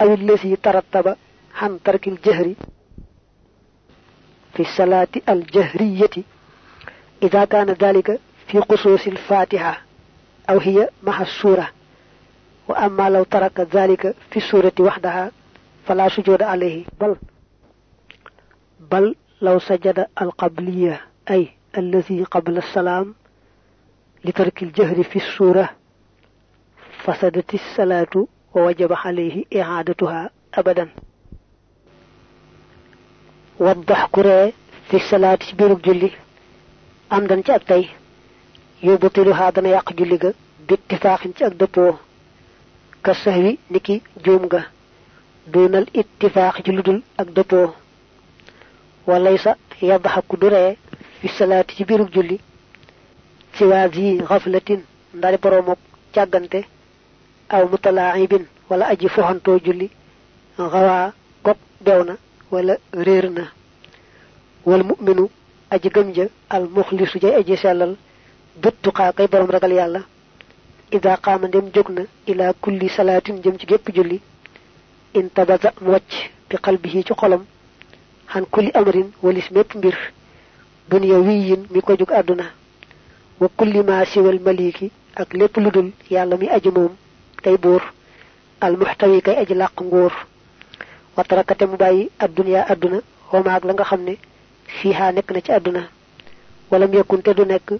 aw 0.02 0.10
alladi 0.18 0.58
tarattaba 0.66 1.12
xan 1.60 1.74
tarki 1.86 2.10
aljahri 2.14 2.56
fi 4.54 4.64
salaati 4.78 5.20
aljahriyati 5.34 6.22
ida 7.26 7.42
kaana 7.52 7.74
dalika 7.84 8.14
fi 8.48 8.58
xusuusi 8.70 9.10
alfatiha 9.16 9.74
aw 10.52 10.58
hiya 10.66 10.86
maxa 11.08 11.26
suura 11.40 11.66
wa 12.68 12.76
amma 12.86 13.10
law 13.10 13.26
taraka 13.34 13.66
dalika 13.66 14.10
fi 14.32 14.40
suurati 14.42 14.82
waxdaha 14.88 15.24
fala 15.86 16.10
sujuda 16.16 16.46
alayhi 16.54 16.86
bal 17.00 17.14
bal 18.92 19.08
لو 19.42 19.60
سجد 19.60 20.08
القبلية 20.22 21.02
أي 21.30 21.48
الذي 21.78 22.24
قبل 22.24 22.58
السلام 22.58 23.16
لترك 24.26 24.64
الجهر 24.64 25.04
في 25.04 25.16
السورة 25.16 25.70
فسدت 27.04 27.54
الصلاة 27.54 28.28
ووجب 28.56 28.94
عليه 28.94 29.46
إعادتها 29.56 30.30
أبدا. 30.54 30.90
وضح 33.60 34.06
كره 34.12 34.54
في 34.90 34.98
الصلاة 34.98 35.40
بيرك 35.58 35.86
جلي. 35.86 36.12
أم 37.14 37.28
دان 37.28 37.44
يبطل 38.84 39.34
هذا 39.34 39.62
ما 39.62 39.70
يقجل 39.70 40.34
باتفاق 40.70 41.28
تأكدبوه 41.38 41.98
كسهوي 43.04 43.58
نكي 43.72 44.02
جومغا 44.26 44.64
دون 45.48 45.76
الاتفاق 45.76 46.62
جلدل 46.62 47.04
أكدبو 47.20 47.70
walaysa 49.10 49.52
yadhaku 49.90 50.38
duree 50.42 50.78
fi 51.20 51.28
salaati 51.38 51.76
ci 51.78 51.84
biirug 51.86 52.10
julli 52.16 52.38
ci 53.56 53.64
waa 53.72 53.88
zi 53.94 54.06
xaflatin 54.30 54.82
ndari 55.18 55.38
boromok 55.44 55.80
càggante 56.14 56.60
aw 57.56 57.64
mutalaibin 57.72 58.44
wala 58.70 58.86
aji 58.92 59.08
foxantoo 59.16 59.58
julli 59.66 59.88
xawaa 60.58 61.14
gog 61.46 61.58
bew 61.86 62.02
na 62.08 62.14
wala 62.52 62.74
réer 63.06 63.30
na. 63.38 63.44
Wal 64.66 64.84
muminu 64.84 65.30
aji 65.74 65.90
gëm 65.96 66.14
ja 66.16 66.26
al 66.50 66.66
muxlisu 66.76 67.20
jay 67.22 67.34
aji 67.40 67.56
sellal 67.58 67.96
bittuqaa 68.62 69.12
kay 69.18 69.28
borom 69.28 69.50
ragal 69.50 69.72
yàlla 69.80 70.02
ida 70.92 71.18
qaama 71.18 71.48
ndem 71.48 71.66
jóg 71.76 71.88
ila 72.28 72.54
kulli 72.62 72.90
salaatin 72.90 73.42
jëm 73.44 73.58
ci 73.60 73.66
gépp 73.66 73.90
julli 73.96 74.18
intabata 75.14 75.70
mu 75.82 75.92
wàcc 75.94 76.12
bi 76.50 76.56
qalbihi 76.58 77.04
ci 77.08 77.14
xolam 77.14 77.46
xan 78.32 78.46
kulli 78.52 78.72
amrin 78.74 79.12
walis 79.24 79.50
mépp 79.52 79.76
mbir 79.76 79.96
dunya 80.90 81.18
wiyin 81.20 81.62
mi 81.72 81.82
ko 81.82 81.94
jóg 81.98 82.12
àdduna 82.12 82.46
wa 83.40 83.48
kulli 83.58 83.82
ma 83.84 84.06
siwal 84.06 84.40
maliki 84.40 84.92
ak 85.16 85.34
lépp 85.34 85.58
lu 85.58 85.72
dul 85.72 85.92
yàlla 86.10 86.38
mi 86.38 86.48
aji 86.50 86.70
moom 86.72 86.94
kay 87.44 87.58
buur 87.58 87.82
al 88.62 88.78
muxtawi 88.78 89.22
kay 89.22 89.36
aji 89.38 89.54
làq 89.54 89.82
nguur 89.82 90.12
wa 91.18 91.24
tarakate 91.24 91.64
mu 91.66 91.78
bàyyi 91.78 92.10
adduniya 92.20 92.66
àdduna 92.72 93.00
wamaag 93.32 93.64
la 93.66 93.74
nga 93.74 93.84
xam 93.84 94.02
ne 94.04 94.18
fiiha 94.68 95.12
nekk 95.12 95.32
na 95.32 95.42
ci 95.42 95.52
àdduna 95.52 95.82
walam 96.72 96.94
yakun 96.94 97.22
te 97.22 97.34
du 97.34 97.46
nekk 97.46 97.74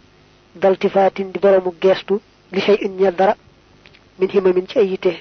daltifaatin 0.56 1.32
di 1.32 1.40
boroomu 1.40 1.74
geestu 1.82 2.20
li 2.52 2.62
shay 2.62 2.76
in 2.82 2.96
ñeel 2.98 3.16
dara 3.16 3.36
min 4.20 4.30
himamin 4.30 4.68
ci 4.68 4.80
ay 4.80 4.88
yitte 4.92 5.14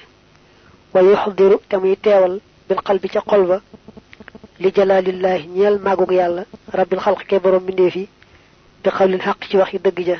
wa 0.93 1.01
yuxdiru 1.01 1.57
te 1.69 1.77
muy 1.77 1.95
teewal 1.97 2.39
bil 2.67 2.81
qalbi 2.81 3.09
ca 3.09 3.21
xol 3.27 3.45
ba 3.47 3.61
li 4.59 4.71
jalaalillahi 4.75 5.47
ñeel 5.47 5.79
màggug 5.79 6.11
yàlla 6.11 6.43
rabbil 6.77 6.99
xalq 6.99 7.21
ke 7.27 7.39
borom 7.39 7.63
mbindeef 7.63 7.95
yi 7.95 8.05
bi 8.83 8.89
xawlil 8.89 9.21
xaq 9.21 9.39
ci 9.49 9.57
wax 9.57 9.73
yi 9.73 9.79
dëgg 9.79 9.99
ja. 10.07 10.17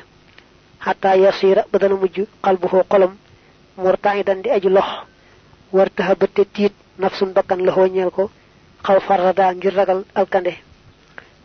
Xataa 0.86 1.16
yasira 1.18 1.66
ba 1.72 1.80
dana 1.80 1.96
mujj 1.96 2.18
qalbuhu 2.44 2.84
xolam 2.92 3.14
murtaidan 3.78 4.42
di 4.42 4.50
lox 4.70 4.88
war 5.72 5.90
taxa 5.96 6.16
bëtte 6.16 6.46
tiit 6.54 6.74
nafsun 6.98 7.34
bakkan 7.34 7.58
la 7.66 7.72
ñeel 7.88 8.12
ko 8.12 8.30
xaw 8.86 9.00
farrada 9.00 9.54
ngir 9.54 9.74
ragal 9.76 10.04
alkande. 10.16 10.54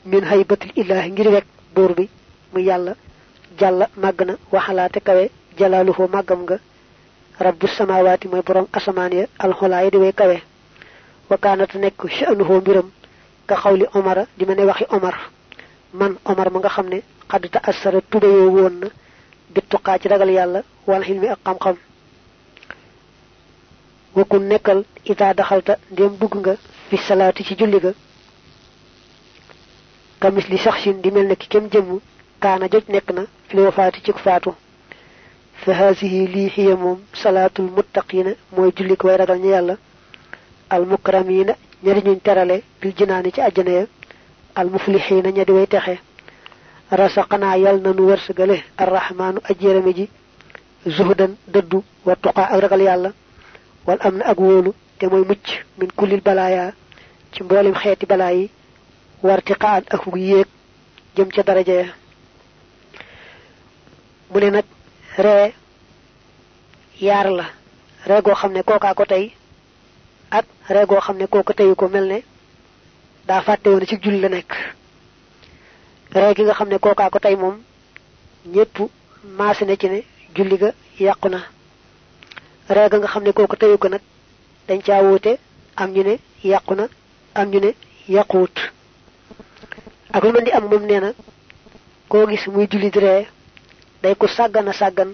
Min 0.04 0.24
haybatil 0.24 0.72
ilahi 0.76 1.10
ngir 1.10 1.28
wek 1.28 1.44
buur 1.74 1.94
bi 1.94 2.08
mu 2.52 2.60
yàlla 2.60 2.94
jàlla 3.58 3.88
kawe 5.00 5.30
jalaaluhu 5.58 6.08
màggam 6.08 6.42
nga. 6.42 6.58
Rabbu 7.40 7.66
samawaati 7.66 8.28
mooy 8.28 8.42
borom 8.42 8.66
ya 9.12 9.26
way 9.98 10.12
kawe 10.12 10.36
وكانت 11.34 11.76
نك 11.76 12.06
شأنه 12.06 12.60
برم 12.66 12.90
كخول 13.48 13.86
عمر 13.94 14.26
دي 14.38 14.44
من 14.44 14.60
وخي 14.60 14.86
عمر. 14.90 15.14
من 15.94 16.16
عمر 16.26 16.52
مغا 16.52 16.68
خمني 16.68 17.02
قد 17.28 17.48
تأثر 17.48 18.00
تبي 18.10 18.26
وون 18.26 18.80
بالتقى 19.54 19.98
تي 19.98 20.08
دغال 20.08 20.28
يالا 20.28 20.62
والحلم 20.86 21.24
أقام 21.24 21.58
خم 21.64 21.76
وكن 24.16 24.48
نكل 24.48 24.84
إذا 25.10 25.32
دخلت 25.32 25.78
ديم 25.90 26.14
دوغغا 26.20 26.56
في 26.90 26.96
الصلاة 26.96 27.30
تي 27.30 27.54
جوليغا. 27.54 27.94
كمثل 30.20 30.58
شخص 30.58 30.88
دي 30.88 31.10
ملنك 31.10 31.38
كيم 31.38 31.66
جيم 31.68 32.00
كان 32.42 32.68
جوج 32.68 32.82
نكنا 32.88 33.26
في 33.48 33.60
وفاتي 33.60 34.00
تي 34.00 34.12
كفاتو 34.12 34.52
فهذه 35.66 36.14
لي 36.34 36.50
هي 36.54 36.96
صلاة 37.14 37.50
المتقين 37.58 38.34
موي 38.56 38.72
جوليك 38.78 39.04
وي 39.04 39.16
دغال 39.16 39.76
al 40.74 40.84
mukramina 40.90 41.54
ña 41.84 41.92
di 41.94 42.00
ñuñ 42.06 42.18
terale 42.26 42.56
bil 42.80 42.92
jinaani 42.98 43.30
ci 43.34 43.40
àjjana 43.40 43.70
ya 43.78 43.84
al 44.54 44.68
muflixiina 44.70 45.30
ña 45.36 45.44
di 45.44 45.52
way 45.52 45.66
texe. 45.66 45.94
Rasaqanaa 46.90 47.56
yal 47.64 47.76
na 47.82 47.90
nu 47.92 48.02
wërsëgale 48.10 48.56
arrahmaanu 48.82 49.38
ajjérame 49.50 49.92
ji 49.98 50.04
zuhdan 50.96 51.32
dëddu 51.52 51.78
wa 52.06 52.14
tuqaa 52.22 52.48
ak 52.54 52.60
ragal 52.62 52.80
yàlla 52.88 53.10
wal 53.86 53.98
am 54.06 54.14
na 54.18 54.24
ak 54.30 54.38
wóolu 54.38 54.70
te 54.98 55.06
mooy 55.10 55.24
mucc 55.28 55.46
min 55.78 55.90
kullil 55.98 56.20
balaaya 56.26 56.64
ci 57.32 57.42
mboolem 57.42 57.74
xeeti 57.82 58.06
balaa 58.06 58.32
yi 58.32 58.44
wartiqaan 59.22 59.82
ak 59.94 60.02
ca 61.34 61.42
daraja 61.42 61.72
ya. 61.80 61.86
Mu 64.30 64.38
ne 64.40 64.50
nag 64.50 64.64
ree 65.18 65.52
yaar 67.00 67.30
la. 67.30 67.44
Ko 68.94 69.04
tey 69.04 69.32
ak 70.38 70.46
ree 70.74 70.86
goo 70.90 71.00
xam 71.06 71.16
ne 71.18 71.26
kooka 71.32 71.52
teyu 71.58 71.74
ko 71.80 71.86
mel 71.88 72.06
ne 72.12 72.18
daa 73.28 73.40
fàtte 73.46 73.68
woon 73.70 73.86
ci 73.86 73.96
julli 74.02 74.20
la 74.20 74.28
nekk. 74.28 74.50
Ree 76.14 76.34
gi 76.36 76.42
nga 76.44 76.54
xam 76.58 76.68
ne 76.68 76.78
kookaa 76.84 77.10
ko 77.10 77.18
tey 77.24 77.36
moom 77.36 77.56
ñépp 78.54 78.76
maase 79.38 79.62
na 79.64 79.76
ci 79.80 79.86
ne 79.88 80.00
julli 80.34 80.56
ga 80.62 80.70
yàqu 80.98 81.28
na. 81.28 81.38
Ree 82.74 82.88
ga 82.90 82.98
nga 82.98 83.06
xam 83.12 83.22
ne 83.24 83.32
kooka 83.32 83.56
teyu 83.56 83.78
ko 83.78 83.88
nag 83.88 84.00
dañ 84.68 84.80
caa 84.86 85.02
wuute 85.06 85.38
am 85.76 85.90
ñu 85.94 86.02
ne 86.02 86.14
yàqu 86.42 86.74
na 86.74 86.84
am 87.34 87.48
ñu 87.50 87.60
ak 90.14 90.22
lu 90.24 90.30
mën 90.32 90.44
di 90.44 90.50
am 90.52 90.64
moom 90.70 90.84
nee 90.86 91.00
na 91.00 91.10
koo 92.08 92.26
gis 92.28 92.46
muy 92.48 92.66
julli 92.70 92.90
di 92.90 92.98
ree 92.98 93.26
day 94.02 94.14
ko 94.16 94.26
sàggan 94.26 94.72
sàggan 94.72 95.10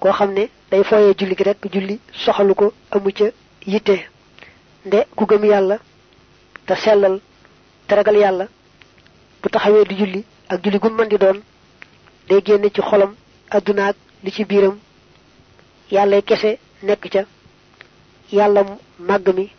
koo 0.00 0.12
xam 0.12 0.32
ne 0.34 0.48
day 0.70 0.82
fooyee 0.84 1.14
julli 1.18 1.34
gi 1.36 1.42
rek 1.44 1.58
julli 1.72 2.00
soxalu 2.24 2.54
ko 2.54 2.72
amu 2.90 3.10
ca 3.12 3.26
yitte. 3.66 3.96
Nde 4.86 4.98
ku 5.16 5.24
gëm 5.26 5.44
yàlla 5.44 5.76
te 6.66 6.74
sellal 6.76 7.20
te 7.86 7.94
ragal 7.94 8.16
yàlla 8.16 8.46
bu 9.42 9.48
taxawee 9.48 9.84
di 9.88 9.94
julli 9.96 10.24
ak 10.48 10.62
julli 10.64 10.78
gu 10.78 10.88
mën 10.88 11.08
di 11.08 11.18
doon 11.18 11.38
day 12.28 12.40
génne 12.44 12.70
ci 12.74 12.80
xolam 12.82 13.14
addunaak 13.50 13.96
li 14.22 14.30
ci 14.30 14.44
biiram. 14.44 14.78
Yàlla 15.90 16.22
kese 16.22 16.58
nekk 16.82 17.08
ca. 17.12 17.22
Yàlla 18.32 18.62
màgg 18.98 19.28
mi 19.36 19.50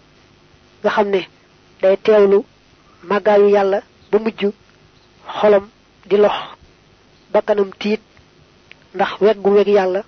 nga 0.83 0.89
xam 0.89 1.07
ne 1.09 1.21
day 1.81 1.97
teewlu 1.97 2.45
màggaayu 3.03 3.49
yàlla 3.49 3.79
ba 4.11 4.17
mujj 4.19 4.45
xolam 5.39 5.67
di 6.09 6.17
lox 6.17 6.33
bakkanam 7.33 7.69
tiit 7.79 8.01
ndax 8.95 9.11
weg 9.21 9.37
gu 9.41 9.49
weg 9.49 9.67
yàlla 9.67 10.03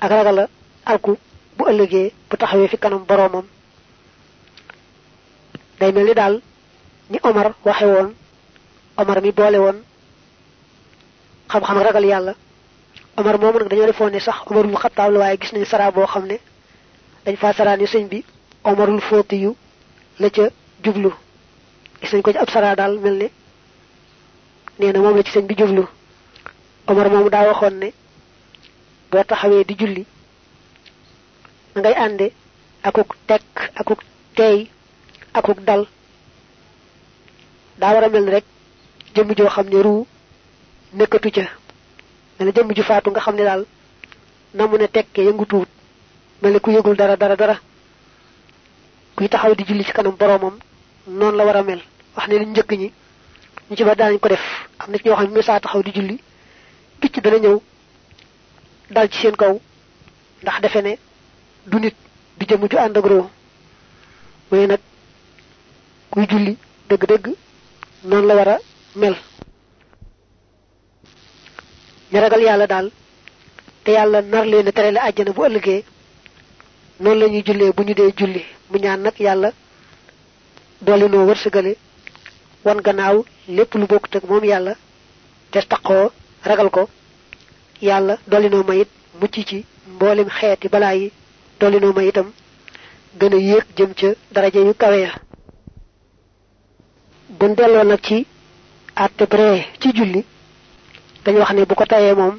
ak 0.00 0.10
ragala 0.10 0.48
alku 0.84 1.16
bu 1.56 1.64
ëllëgee 1.70 2.12
bu 2.30 2.36
taxawee 2.36 2.68
fi 2.68 2.76
kanam 2.78 3.04
boroomam 3.08 3.44
day 5.80 5.92
mel 5.92 6.04
ni 6.06 6.14
daal 6.14 6.40
ni 7.10 7.18
Omar 7.22 7.54
waxe 7.64 7.84
woon 7.84 8.14
Omar 8.98 9.20
mi 9.22 9.32
boole 9.32 9.58
woon 9.58 9.78
xam-xam 11.48 11.78
ragal 11.82 12.04
yàlla. 12.04 12.34
Omar 13.16 13.38
moomu 13.38 13.58
nag 13.58 13.68
dañoo 13.68 13.86
defoon 13.86 14.10
ne 14.12 14.20
sax 14.20 14.36
Omarul 14.46 14.76
Xattaab 14.76 15.12
la 15.12 15.18
waaye 15.18 15.36
gis 15.40 15.52
nañu 15.52 15.64
saraa 15.66 15.90
boo 15.90 16.06
xam 16.06 16.26
ne 16.26 16.38
dañ 17.24 17.36
faa 17.36 17.52
saraa 17.52 17.76
ni 17.76 17.84
sëñ 17.86 18.08
bi 18.08 18.24
Omarul 18.64 19.00
Fóoti 19.00 19.36
yu 19.42 19.54
la 20.18 20.30
ca 20.30 20.48
jublu. 20.84 21.10
Gis 22.00 22.12
nañ 22.12 22.22
ko 22.22 22.32
ci 22.32 22.38
ab 22.38 22.50
saraa 22.50 22.74
daal 22.76 22.98
mel 22.98 23.16
ne 23.18 23.30
nee 24.78 24.92
na 24.92 24.98
moom 25.00 25.16
la 25.16 25.22
ci 25.22 25.30
sëñ 25.32 25.46
bi 25.46 25.54
jublu. 25.56 25.86
Omar 26.88 27.08
moomu 27.10 27.30
daa 27.30 27.46
waxoon 27.46 27.78
ne 27.78 27.92
boo 29.10 29.24
taxawee 29.24 29.64
di 29.64 29.74
julli 29.78 30.06
ngay 31.76 31.94
ànde 31.94 32.32
akuk 32.82 33.14
tekk 33.26 33.70
akuk 33.76 34.00
teey 34.34 34.68
akuk 35.36 35.60
dal. 35.64 35.86
Daa 37.78 37.92
war 37.94 38.04
a 38.04 38.08
mel 38.08 38.26
rek 38.30 38.44
jëmm 39.14 39.34
joo 39.36 39.48
xam 39.48 39.66
ne 39.68 39.82
ruu 39.82 40.06
nekkatu 40.94 41.30
ca. 41.30 41.42
Mel 42.38 42.48
ne 42.48 42.52
jëmm 42.54 42.72
ju 42.74 42.82
faatu 42.82 43.10
nga 43.10 43.20
xam 43.20 43.36
ne 43.36 43.44
daal 43.44 43.64
na 44.54 44.66
mu 44.66 44.76
ne 44.78 44.86
tekkee 44.88 45.24
yëngutuwut. 45.28 45.68
Mel 46.42 46.52
ne 46.52 46.58
ku 46.60 46.70
yëgul 46.70 46.96
dara 46.96 47.16
dara 47.16 47.36
dara. 47.36 47.56
Kuy 49.16 49.28
taxaw 49.28 49.54
di 49.54 49.64
julli 49.64 49.84
ci 49.84 49.92
kanam 49.92 50.16
boroomam 50.16 50.56
noonu 51.06 51.36
la 51.36 51.44
war 51.44 51.56
a 51.56 51.62
mel. 51.62 51.82
Wax 52.16 52.28
ne 52.28 52.38
li 52.38 52.46
njëkk 52.46 52.70
ñi 52.72 52.92
ñu 53.70 53.76
ci 53.76 53.84
ba 53.84 53.94
daanañ 53.94 54.18
ko 54.18 54.28
def. 54.28 54.44
Am 54.78 54.90
na 54.90 54.96
ci 54.98 55.04
taxaw 55.04 55.82
di 55.82 55.92
julli 55.92 56.18
picc 57.00 57.20
dana 57.20 57.38
ñëw 57.38 57.60
dal 58.90 59.08
ci 59.10 59.18
seen 59.20 59.36
kaw. 59.36 59.60
Ndax 60.42 60.60
defe 60.62 60.80
ne 60.82 60.96
du 61.66 61.78
nit 61.80 61.94
du 62.38 62.46
jëmm 62.48 62.68
ju 62.70 62.76
ak 62.78 62.92
kuy 66.16 66.24
julli 66.32 66.52
dëgg-dëgg 66.88 67.26
noonu 68.08 68.26
la 68.28 68.34
war 68.38 68.48
a 68.48 68.56
mel. 69.00 69.14
Ñu 72.10 72.18
ragal 72.20 72.42
yàlla 72.46 72.66
daal 72.66 72.86
te 73.84 73.90
yàlla 73.92 74.22
nar 74.22 74.46
leen 74.46 74.72
tere 74.72 74.90
la 74.92 75.00
àjjana 75.08 75.32
bu 75.36 75.42
ëllëgee 75.46 75.84
noonu 77.00 77.20
la 77.20 77.26
ñuy 77.28 77.42
jullee 77.46 77.72
bu 77.76 77.82
julli. 78.18 78.42
Mu 78.70 78.78
ñaan 78.78 79.00
nag 79.02 79.16
yàlla 79.26 79.50
dooli 80.86 81.06
noo 81.08 81.26
wërsëgale 81.28 81.72
wan 82.64 82.80
gannaaw 82.86 83.16
lépp 83.48 83.74
lu 83.74 83.86
bokkut 83.86 84.16
ak 84.16 84.24
moom 84.28 84.44
yàlla 84.44 84.72
te 85.50 85.60
taqoo 85.68 86.10
ragal 86.48 86.70
ko. 86.70 86.88
Yàlla 87.82 88.16
dolli 88.26 88.48
noo 88.48 88.62
ma 88.64 88.74
it 88.74 88.88
mucc 89.20 89.34
ci 89.48 89.64
mboolem 89.86 90.28
xeeti 90.30 90.68
balaa 90.68 90.94
yi 90.94 91.12
dolli 91.60 91.78
noo 91.80 91.92
ma 91.92 92.02
itam 92.04 92.32
gën 93.18 93.34
a 93.34 93.64
jëm 93.76 93.92
ca 93.94 94.08
yu 94.54 94.74
ya 95.04 95.25
buñ 97.28 97.54
delloo 97.54 97.84
nag 97.84 98.00
ci 98.02 98.26
àtte 98.94 99.26
bree 99.26 99.66
ci 99.80 99.88
julli 99.94 100.24
dañu 101.24 101.38
wax 101.38 101.52
ne 101.52 101.64
bu 101.66 101.74
ko 101.74 101.84
tayee 101.86 102.14
moom 102.14 102.38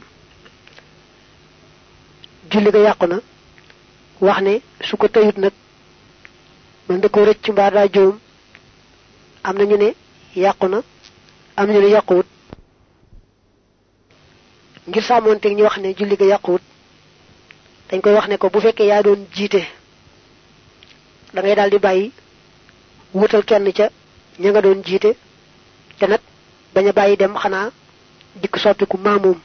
julli 2.52 2.71
ga 2.71 2.80
yàqu 2.80 3.06
na 3.08 3.19
wax 4.21 4.41
ne 4.41 4.62
su 4.82 4.97
ko 4.97 5.08
tayut 5.08 5.38
nag 5.38 5.52
man 6.88 7.00
da 7.02 7.10
ko 7.10 7.26
rëcc 7.26 7.50
mbaa 7.52 7.69
daa 7.71 7.88
juum 7.93 8.19
am 9.43 9.58
na 9.58 9.63
ñu 9.65 9.78
ne 9.78 9.93
yàqu 10.36 10.67
am 11.56 11.67
ñu 11.71 11.80
ne 11.82 11.88
ngir 14.88 15.04
wax 15.63 15.78
ne 15.78 15.93
julli 15.97 16.15
ga 16.15 16.26
dañ 17.89 18.02
koy 18.02 18.13
wax 18.13 18.28
ne 18.30 18.38
ko 18.38 18.50
bu 18.50 18.60
doon 19.04 19.26
da 21.34 21.41
ngay 21.41 21.56
wutal 23.13 23.43
kenn 23.43 23.71
ca 23.73 23.89
ña 24.39 24.50
nga 24.52 24.62
doon 24.62 24.84
jiite. 24.86 25.12
Te 26.00 26.06
nag 26.08 26.21
bañ 26.73 26.91
bàyyi 26.97 27.17
dem 27.17 27.34
xanaa 27.38 27.71
dikk 28.41 28.56
soppiku 28.63 28.97
maamoom. 28.97 29.39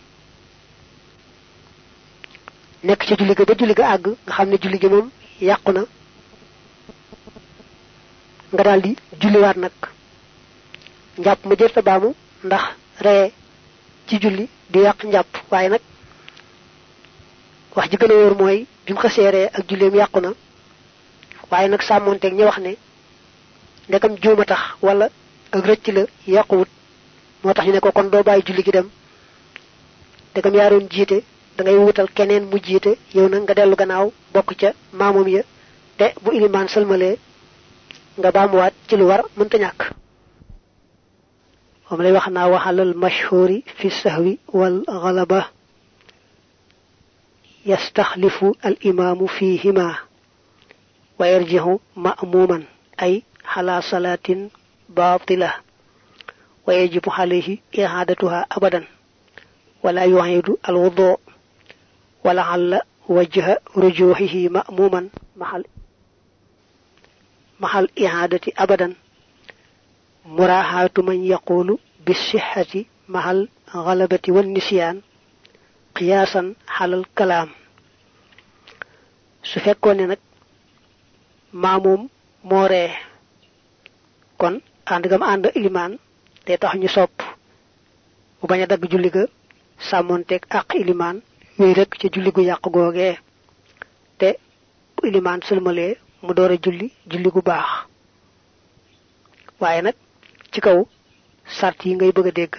Nekk 2.84 3.02
ci 3.06 3.14
julli 3.18 3.34
ga 3.34 3.44
ba 3.44 3.54
julli 3.58 3.74
ga 3.74 3.86
àgg 3.94 4.06
nga 4.26 4.32
xam 4.36 4.48
ne 4.48 4.56
julli 4.62 4.78
gi 4.80 4.88
moom 4.88 5.10
yàqu 5.40 5.72
na. 5.72 5.82
Nga 8.52 8.62
daal 8.66 8.80
di 8.82 8.96
julliwaat 9.20 9.56
nag. 9.56 9.72
Njàpp 11.18 11.44
ma 11.46 11.54
jërta 11.60 11.80
baamu 11.82 12.14
ndax 12.44 12.64
ree 13.04 13.32
ci 14.06 14.18
julli 14.22 14.48
di 14.72 14.78
yàq 14.80 14.98
njàpp. 15.04 15.32
Waaye 15.50 15.68
nag 15.68 15.80
wax 17.76 17.88
ji 17.90 17.96
gën 17.96 18.10
a 18.12 18.14
wóor 18.14 18.34
mooy 18.40 18.66
bi 18.84 18.92
mu 18.92 18.98
xasee 19.00 19.48
ak 19.56 19.62
julleem 19.68 19.94
yàqu 19.94 20.20
na. 20.20 20.30
Waaye 21.50 21.68
nag 21.68 21.82
sàmmonteeg 21.82 22.34
ñi 22.34 22.44
wax 22.44 22.58
ne 22.58 22.76
ndekam 23.88 24.16
juuma 24.22 24.44
tax 24.44 24.60
wala 24.82 25.06
ak 25.52 25.64
rëcc 25.66 25.86
la 25.96 26.02
yàquwut 26.26 26.68
moo 27.42 27.52
tax 27.54 27.66
ñu 27.66 27.72
ne 27.72 27.80
ko 27.80 27.92
kon 27.92 28.08
doo 28.10 28.22
bàyyi 28.22 28.42
julli 28.46 28.62
gi 28.62 28.70
dem 28.70 28.88
ndegam 30.32 30.54
yaa 30.54 30.70
doon 30.70 30.86
jiite 30.90 31.22
da 31.56 31.64
ngay 31.64 31.76
wutal 31.76 32.08
keneen 32.16 32.44
mu 32.50 32.58
jiite 32.62 32.96
yow 33.14 33.28
nag 33.28 33.42
nga 33.42 33.54
dellu 33.54 33.76
gannaaw 33.76 34.12
bokk 34.34 34.54
ca 34.60 34.72
maamum 34.92 35.28
ya 35.28 35.42
te 35.98 36.04
bu 36.22 36.30
ilimaan 36.32 36.68
sëlmalee 36.68 37.16
nga 38.18 38.30
baamuwaat 38.32 38.74
ci 38.88 38.96
lu 38.96 39.04
war 39.08 39.22
mënta 39.36 39.58
ñàkk 39.58 39.80
moom 41.90 42.00
lay 42.02 42.12
wax 42.12 42.26
naa 42.28 42.48
waxalal 42.48 42.94
mashhuri 42.94 43.64
fi 43.78 43.90
sahwi 43.90 44.38
wal 44.52 44.82
galaba 44.86 45.50
yastaxlifu 47.66 48.56
al 48.62 48.76
imaamu 48.80 49.28
fihima 49.28 49.86
wa 51.18 51.26
yarjihu 51.28 51.80
ma'muman 51.96 52.62
على 53.46 53.82
صلاة 53.82 54.48
باطلة 54.88 55.54
ويجب 56.66 57.02
عليه 57.10 57.58
إعادتها 57.78 58.46
أبدا 58.52 58.84
ولا 59.82 60.04
يعيد 60.04 60.56
الوضوء 60.68 61.20
ولعل 62.24 62.80
وجه 63.08 63.60
رجوحه 63.76 64.34
مأموما 64.34 65.08
محل 65.36 65.64
محل 67.60 67.88
إعادة 68.04 68.40
أبدا. 68.58 68.94
مراحة 70.26 70.90
من 70.98 71.24
يقول 71.24 71.78
بالصحة 72.06 72.84
محل 73.08 73.48
غلبة 73.76 74.20
والنسيان 74.28 75.00
قياسا 75.96 76.54
على 76.68 76.96
الكلام. 76.96 77.48
su 79.42 79.60
fekkoon 79.60 79.96
ne 79.96 80.06
nag 80.06 80.18
kon 84.42 84.56
ànd 84.94 85.04
gam 85.10 85.22
ànd 85.32 85.44
ilimaan 85.58 85.92
te 86.44 86.52
tax 86.62 86.74
ñu 86.80 86.88
sopp. 86.96 87.14
Bu 88.40 88.44
bañ 88.50 88.60
a 88.62 88.66
dagg 88.70 88.82
julli 88.90 89.10
ga 89.16 89.24
sàmmonteeg 89.88 90.42
àq 90.58 90.68
ilimaan 90.82 91.16
wéy 91.58 91.72
rek 91.78 91.90
ca 92.00 92.06
julli 92.12 92.30
gu 92.34 92.40
yàq 92.50 92.62
googee. 92.74 93.14
Te 94.18 94.28
bu 94.96 95.00
ilimaan 95.08 95.40
sëlmalee 95.46 95.92
mu 96.24 96.32
door 96.34 96.52
julli 96.64 96.86
julli 97.10 97.28
gu 97.34 97.40
baax. 97.48 97.68
Waaye 99.60 99.80
nag 99.82 99.96
ci 100.52 100.60
kaw 100.60 100.78
sart 101.58 101.78
yi 101.86 101.94
ngay 101.94 102.12
bëgg 102.16 102.28
dégg. 102.38 102.54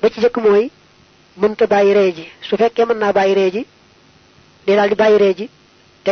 Ba 0.00 0.06
ci 0.12 0.20
jëkk 0.22 0.36
mooy 0.44 0.64
mënta 1.40 1.66
bàyyi 1.66 1.92
ree 1.98 2.12
ji. 2.16 2.24
Su 2.46 2.56
fekkee 2.56 2.86
mën 2.86 2.98
naa 2.98 3.12
bàyyi 3.12 3.50
ji 3.54 3.62
di 4.66 4.94
bàyyi 5.02 5.34
ji 5.38 5.46
te 6.04 6.10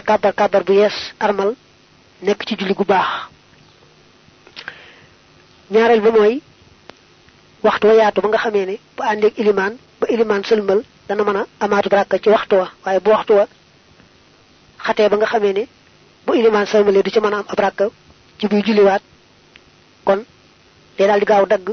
bu 0.67 0.73
yees 0.73 0.97
armal 1.19 1.53
nekk 2.23 2.45
ci 2.47 2.57
julli 2.59 2.75
gu 2.75 2.85
baax. 2.85 3.09
ñaareel 5.71 6.01
ba 6.01 6.11
mooy 6.11 6.41
waxtu 7.63 7.87
wa 7.89 7.95
yaatu 7.95 8.21
ba 8.23 8.29
nga 8.29 8.39
xamee 8.39 8.67
ne 8.67 8.77
bu 8.97 9.03
àndeeg 9.03 9.35
ilimaan 9.39 9.75
ba 10.01 10.07
ilimaan 10.09 10.43
sëlmal 10.45 10.81
dana 11.09 11.23
mën 11.25 11.37
a 11.37 11.47
amaatu 11.65 11.89
rakka 11.89 12.19
ci 12.23 12.29
waxtu 12.31 12.55
wa. 12.57 12.67
Waaye 12.85 13.01
bu 13.01 13.11
waxtu 13.11 13.33
wa 13.35 13.47
ba 15.11 15.17
nga 15.17 15.27
xamee 15.27 15.53
ne 15.53 15.65
bu 16.27 16.33
ilimaan 16.35 16.67
sëlmalee 16.67 17.03
du 17.03 17.11
ci 17.11 17.21
mën 17.21 17.35
a 17.35 17.39
am 17.39 17.45
ab 17.49 17.91
ci 18.39 18.47
buy 18.49 18.63
julliwaat 18.67 19.03
kon 20.05 20.25
day 20.97 21.07
daal 21.07 21.21
di 21.21 21.27
gaaw 21.27 21.47
dagg. 21.47 21.69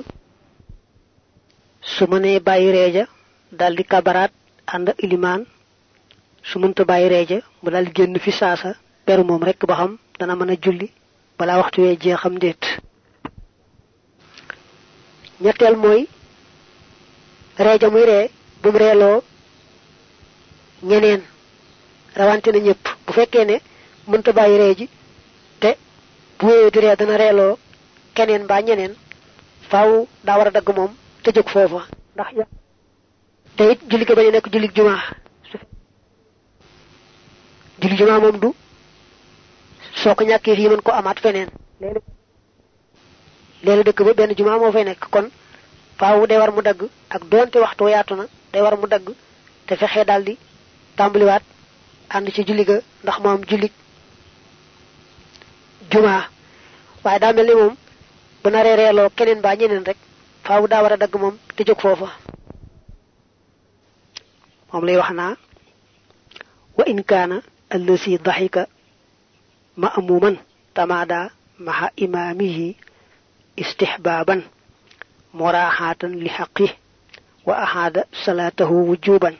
Su 1.82 2.06
mënee 2.08 2.39
bàyyi 2.39 2.71
reeja 2.71 3.06
daal 3.51 3.75
di 3.75 3.84
kabaraat 3.84 4.32
ànd 4.65 4.89
ak 4.89 4.99
ilimaan. 5.03 5.45
Su 6.43 6.60
mënta 6.60 6.84
bàyyi 6.86 7.10
reeja 7.10 7.39
mu 7.62 7.69
daal 7.71 7.86
di 7.86 7.91
génn 7.95 8.19
fi 8.19 8.32
saasa 8.32 8.75
beru 9.06 9.23
moom 9.23 9.43
rek 9.43 9.65
ba 9.67 9.75
xam 9.75 9.97
dana 10.19 10.36
mën 10.36 10.49
a 10.52 10.56
julli 10.63 10.88
balaa 11.38 11.58
waxtu 11.62 11.82
wee 11.82 11.97
jeexam 12.04 12.36
déet. 12.39 12.63
Ñetteel 15.43 15.76
mooy 15.84 16.02
reeja 17.65 17.89
muy 17.89 18.06
ree 18.06 18.30
bu 18.62 18.69
mu 18.71 18.78
reeloo 18.84 19.23
ñeneen 20.89 21.21
rawante 22.15 22.49
na 22.52 22.60
ñëpp 22.60 22.84
bu 23.06 23.12
fekkee 23.13 23.45
ne 23.45 23.56
mënta 24.10 24.32
bàyyi 24.38 24.58
ree 24.62 24.76
ji 24.80 24.86
te 25.62 25.69
bu 26.39 26.45
wéyee 26.47 26.71
di 26.71 26.80
ree 26.80 26.95
dana 26.99 27.17
reeloo 27.17 27.58
keneen 28.15 28.43
mbaa 28.43 28.62
ñeneen 28.67 28.93
faaw 29.69 29.91
daa 30.26 30.38
war 30.38 30.47
a 30.47 30.52
dagg 30.52 30.69
moom 30.78 30.91
te 31.23 31.30
foofa. 31.54 31.82
Ndax 32.15 32.30
te 33.56 33.63
it 33.71 33.80
julli 33.89 34.06
ko 34.06 34.13
bañ 34.15 34.28
a 34.28 34.32
nekk 34.32 34.47
julli 34.54 34.69
jumaa. 34.76 35.02
Julli 37.82 37.97
jumaa 37.97 38.19
moom 38.19 38.38
du 38.39 38.49
soo 40.01 40.15
ko 40.15 40.23
ñàkkee 40.23 40.56
fii 40.56 40.69
mën 40.69 40.82
ko 40.82 40.91
amaat 40.91 41.19
feneen. 41.19 41.49
Léegi 43.63 43.84
dëkk 43.84 44.03
ba 44.06 44.13
benn 44.13 44.36
jumaa 44.38 44.58
moo 44.60 44.71
fay 44.71 44.84
nekk. 44.84 45.03
Kon 45.13 45.29
faaw 45.99 46.25
day 46.27 46.38
war 46.38 46.51
mu 46.51 46.62
dagg 46.62 46.82
ak 47.10 47.23
doonte 47.29 47.58
waxtu 47.60 47.88
yaatu 47.89 48.15
na 48.15 48.25
day 48.51 48.62
war 48.62 48.77
mu 48.77 48.88
dagg 48.88 49.06
te 49.67 49.75
fexee 49.75 50.06
daal 50.06 50.23
di 50.23 50.38
tàmbaliwaat 50.97 51.43
ànd 52.10 52.27
ci 52.34 52.43
julli 52.47 52.63
ga 52.65 52.75
ndax 53.03 53.19
moom 53.19 53.41
julli 53.49 53.71
jumaa. 55.91 56.23
Waaye 57.03 57.19
daa 57.19 57.34
mel 57.34 57.45
ni 57.47 57.56
moom 57.56 57.75
bu 58.43 58.49
naree 58.49 58.75
reeloo 58.75 59.10
keneen 59.15 59.41
baa 59.41 59.56
ñeneen 59.56 59.86
rek 59.86 59.97
faaw 60.43 60.67
daa 60.67 60.82
war 60.84 60.93
a 60.93 60.97
dagg 60.97 61.15
moom 61.15 61.38
te 61.56 61.63
jóg 61.63 61.79
foofa. 61.82 62.10
Moom 64.71 64.86
lay 64.86 64.97
wax 64.97 65.12
naa 65.12 65.36
wa 66.77 66.84
in 66.88 67.03
kaana 67.03 67.41
allasi 67.69 68.17
daxika 68.17 68.67
مأموما 69.78 70.38
تمادى 70.76 71.30
مع 71.60 71.90
إمامه 72.02 72.74
استحبابا 73.60 74.44
مراحة 75.34 75.96
لحقه 76.04 76.70
وأحاد 77.46 78.04
صلاته 78.26 78.72
وجوبا. 78.72 79.36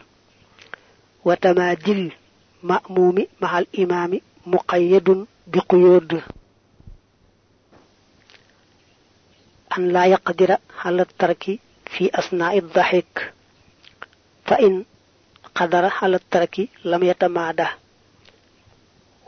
وتمادل 1.26 2.12
مأموم 2.64 3.26
مع 3.42 3.60
الإمام 3.60 4.22
مقيد 4.46 5.26
بقيود. 5.48 6.22
أن 9.78 9.88
لا 9.90 10.06
يقدر 10.06 10.58
على 10.86 11.02
الترك 11.02 11.60
في 11.86 12.10
أثناء 12.20 12.58
الضحك. 12.58 13.34
فإن 14.46 14.86
قدر 15.56 15.92
على 16.02 16.16
الترك 16.16 16.70
لم 16.86 17.04
يتماده 17.04 17.70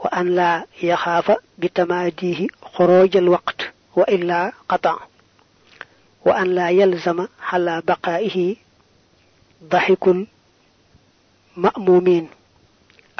qadara 0.01 0.03
xala 0.03 0.03
tarki 0.03 0.03
lam 0.03 0.03
yatamaada 0.03 0.03
wa 0.03 0.10
an 0.12 0.27
laa 0.36 0.63
yaxaafa 0.81 1.36
bi 1.60 1.67
tamaadihi 1.69 2.45
xoroojal 2.75 3.29
waqt 3.29 3.60
wa 3.95 4.05
illaa 4.15 4.51
qata 4.71 4.93
wa 6.25 6.34
an 6.41 6.47
laa 6.58 6.71
yalzama 6.79 7.25
xala 7.49 7.81
baqaa'ihi 7.88 8.47
daxikul 9.71 10.21
ma'muumiin 11.63 12.25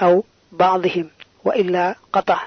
aw 0.06 0.16
baadihim 0.60 1.08
wa 1.46 1.52
illaa 1.62 1.96
qata 2.16 2.38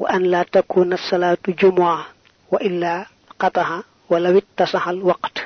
wa 0.00 0.06
an 0.14 0.22
laa 0.32 0.44
takuna 0.54 0.96
salaatu 0.96 1.52
jumua 1.60 2.06
wa 2.52 2.58
illaa 2.68 3.06
qataha 3.42 3.78
wala 4.10 4.28
wit 4.34 4.46
tasaxal 4.56 4.98
waqt 5.02 5.36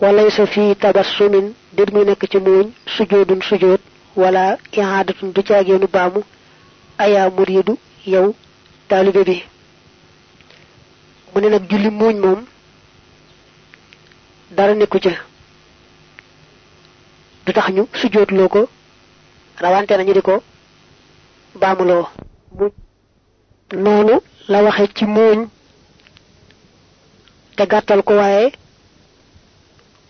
walaysa 0.00 0.46
fi 0.46 0.74
tabassumin 0.82 1.46
dir 1.76 1.88
muy 1.92 2.04
nekk 2.04 2.22
ci 2.30 2.38
muuñ 2.38 2.66
sujoodun 2.96 3.42
sujood 3.48 3.80
wala 4.16 4.58
ihaadatun 4.72 5.32
du 5.34 5.42
caageenu 5.42 5.86
baamu 5.94 6.20
ayaa 6.98 7.30
muriidu 7.36 7.78
yow 8.06 8.34
taalibe 8.88 9.22
bi. 9.28 9.36
Mu 11.32 11.40
ne 11.40 11.48
nag 11.48 11.64
julli 11.70 11.90
muuñ 11.90 12.16
moom 12.24 12.40
dara 14.56 14.74
nekku 14.74 14.98
ca. 15.04 15.12
Du 17.46 17.52
tax 17.52 17.68
ñu 17.74 17.82
sujootloo 18.00 18.48
ko 18.48 18.60
rawante 19.62 19.92
nañu 19.96 20.12
di 20.14 20.22
ko 20.22 20.34
baamuloo. 21.60 22.06
Noonu 23.82 24.14
la 24.48 24.62
waxe 24.64 24.84
ci 24.96 25.04
te 27.56 28.02
ko 28.06 28.14
waaye 28.16 28.52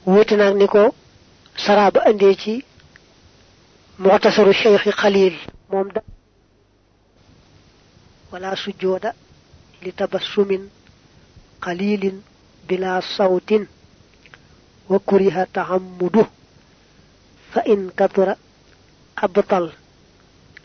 nak 0.07 0.55
niko 0.55 0.95
saraba 1.57 2.01
ande 2.09 2.35
ci 2.43 2.65
mu'tasaru 4.00 4.54
shaykh 4.54 4.86
khalil 5.02 5.34
mom 5.72 5.88
da 5.96 6.02
wala 8.32 8.56
sujuda 8.56 9.14
li 9.84 9.92
tabassumin 9.94 10.64
qalilin 11.66 12.18
bila 12.68 13.02
sautin 13.02 13.68
wa 14.90 15.00
kuriha 15.00 15.46
ta'ammudu 15.56 16.24
fa 17.52 17.62
in 17.66 17.92
kathura 17.96 18.36
abtal 19.16 19.72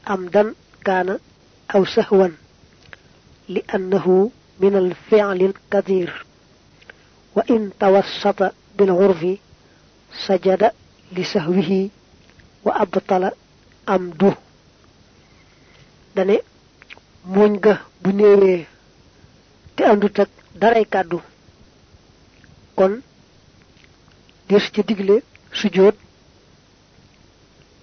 amdan 0.04 0.48
kana 0.86 1.14
aw 1.74 1.84
sahwan 1.84 2.32
لأنه 3.50 4.30
من 4.60 4.76
الفعل 4.76 5.40
الكثير 5.42 6.24
وإن 7.36 7.70
توسط 7.80 8.52
بالعرف 8.78 9.38
سجد 10.26 10.70
wa 12.65 12.73
abtala 12.81 13.29
amdu 13.93 14.29
dane 16.15 16.35
moñ 17.33 17.51
ga 17.63 17.73
bu 18.01 18.09
néewee 18.17 18.65
te 19.75 19.83
andut 19.91 20.19
ak 20.23 20.29
daray 20.61 20.85
kaddu 20.93 21.19
kon 22.75 22.93
des 24.49 24.65
ci 24.73 24.81
diglé 24.87 25.23
su 25.51 25.67
jot 25.75 25.95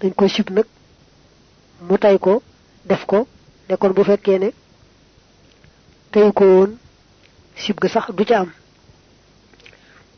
dañ 0.00 0.12
ko 0.18 0.28
sip 0.28 0.48
nak 0.50 0.66
mu 1.86 1.98
tay 1.98 2.18
ko 2.18 2.42
def 2.88 3.02
ko 3.06 3.18
ne 3.68 3.74
kon 3.76 3.92
bu 3.96 4.02
kene 4.24 4.38
ne 4.46 4.50
tay 6.12 6.32
ko 6.38 6.44
won 6.44 6.72
sip 7.56 7.80
ga 7.80 7.88
sax 7.88 8.10
du 8.16 8.24
ci 8.24 8.34
am. 8.34 8.50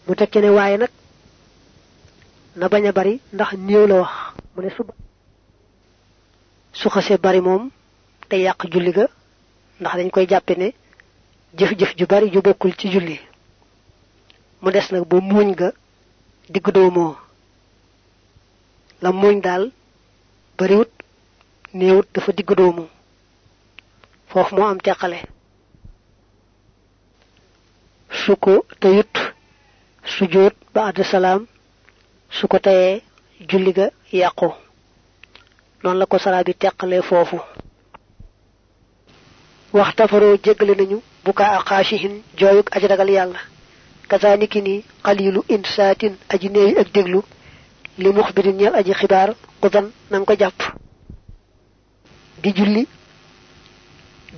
Mu 0.06 0.14
tekkee 0.14 0.40
ne 0.42 0.86
na 2.56 2.68
baña 2.68 2.92
bari 2.92 3.20
ndax 3.32 3.52
néew 3.66 3.86
la 3.86 3.94
wax. 4.00 4.43
Mu 4.56 4.62
su 6.80 6.88
xasee 6.94 7.18
bari 7.24 7.40
moom 7.46 7.62
te 8.28 8.36
yàq 8.44 8.60
julli 8.72 8.92
ga 8.96 9.06
ndax 9.80 9.94
dañ 9.98 10.08
koy 10.14 10.26
jàppe 10.30 10.54
ne 10.60 10.68
jëf-jëf 11.58 11.92
ju 11.98 12.06
bari 12.06 12.30
ju 12.32 12.40
bokkul 12.42 12.74
ci 12.78 12.88
julli. 12.92 13.18
Mu 14.62 14.70
des 14.72 14.86
nag 14.92 15.04
ba 15.10 15.16
muuñ 15.20 15.48
ga 15.54 15.68
diggu 16.52 16.70
doomoo. 16.72 17.16
La 19.02 19.10
muuñ 19.12 19.40
daal 19.40 19.70
bariwut 20.58 20.90
néewut 21.74 22.06
dafa 22.14 22.32
diggu 22.32 22.54
doomu. 22.54 22.84
Foofu 24.28 24.54
moo 24.56 24.66
am 24.66 24.78
teqale. 24.80 25.18
Su 28.10 28.36
ko 28.36 28.64
teyut 28.80 29.14
sujud 30.04 30.54
ba'da 30.74 31.04
salaam 31.04 31.46
su 32.30 32.46
ko 32.48 32.58
tayee 32.58 33.02
julli 33.48 33.72
ga 33.72 33.86
yàqu. 34.12 34.48
Noonu 35.82 35.98
la 35.98 36.06
ko 36.06 36.18
sara 36.18 36.42
bi 36.44 36.54
teqalee 36.54 37.02
foofu. 37.02 37.38
Waxtafaroo 39.72 40.36
jéggale 40.44 40.74
nañu 40.76 40.98
buka 41.24 41.44
a 41.56 41.62
xaashihin 41.68 42.22
jooyuk 42.38 42.68
aji 42.76 42.86
ragal 42.86 43.10
yàlla. 43.10 43.38
Kazaniki 44.08 44.60
ni 44.62 44.84
qalilu 45.02 45.40
insaatin 45.48 46.14
aji 46.28 46.48
néewi 46.50 46.78
ak 46.78 46.92
déglu. 46.92 47.22
Li 47.98 48.08
muxbirin 48.12 48.56
ñeel 48.56 48.74
aji 48.74 48.92
xibaar 48.94 49.34
xudan 49.62 49.90
nang 50.10 50.24
ko 50.24 50.34
jàpp. 50.38 50.60
Di 52.42 52.52
julli 52.56 52.86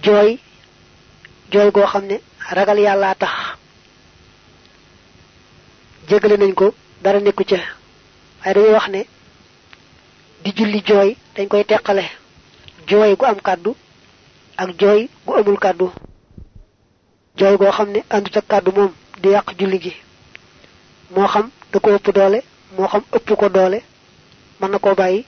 jooy 0.03 0.39
jooy 1.53 1.71
goo 1.71 1.87
xam 1.87 2.05
ne 2.07 2.21
ragal 2.51 2.79
yàlla 2.79 3.15
tax. 3.15 3.35
Jéggale 6.09 6.37
nañ 6.37 6.55
ko 6.55 6.75
dara 7.03 7.21
nekku 7.21 7.45
ca 7.45 7.57
waaye 8.47 8.55
dañuy 8.55 8.73
wax 8.75 8.89
ne 8.89 9.07
di 10.45 10.53
julli 10.57 10.81
jooy 10.87 11.17
dañ 11.35 11.49
koy 11.49 11.65
teqale. 11.65 12.05
Jooy 12.89 13.17
gu 13.17 13.25
am 13.27 13.41
kàddu 13.41 13.75
ak 14.57 14.71
jooy 14.79 15.09
gu 15.27 15.33
amul 15.35 15.59
kàddu. 15.59 15.91
Jooy 17.37 17.57
goo 17.57 17.71
xam 17.73 17.91
ne 17.91 18.01
àndut 18.11 18.37
ak 18.37 18.47
kàddu 18.49 18.71
moom 18.73 18.93
di 19.23 19.29
yàq 19.31 19.49
julli 19.59 19.79
gi. 19.83 19.93
Moo 21.11 21.27
xam 21.27 21.51
da 21.73 21.81
ko 21.81 21.91
ëpp 21.97 22.13
doole 22.15 22.43
moo 22.79 22.87
xam 22.89 23.03
ëpp 23.17 23.37
ko 23.37 23.49
doole 23.49 23.83
mën 24.61 24.71
na 24.71 24.79
koo 24.79 24.95
bàyyi. 24.95 25.25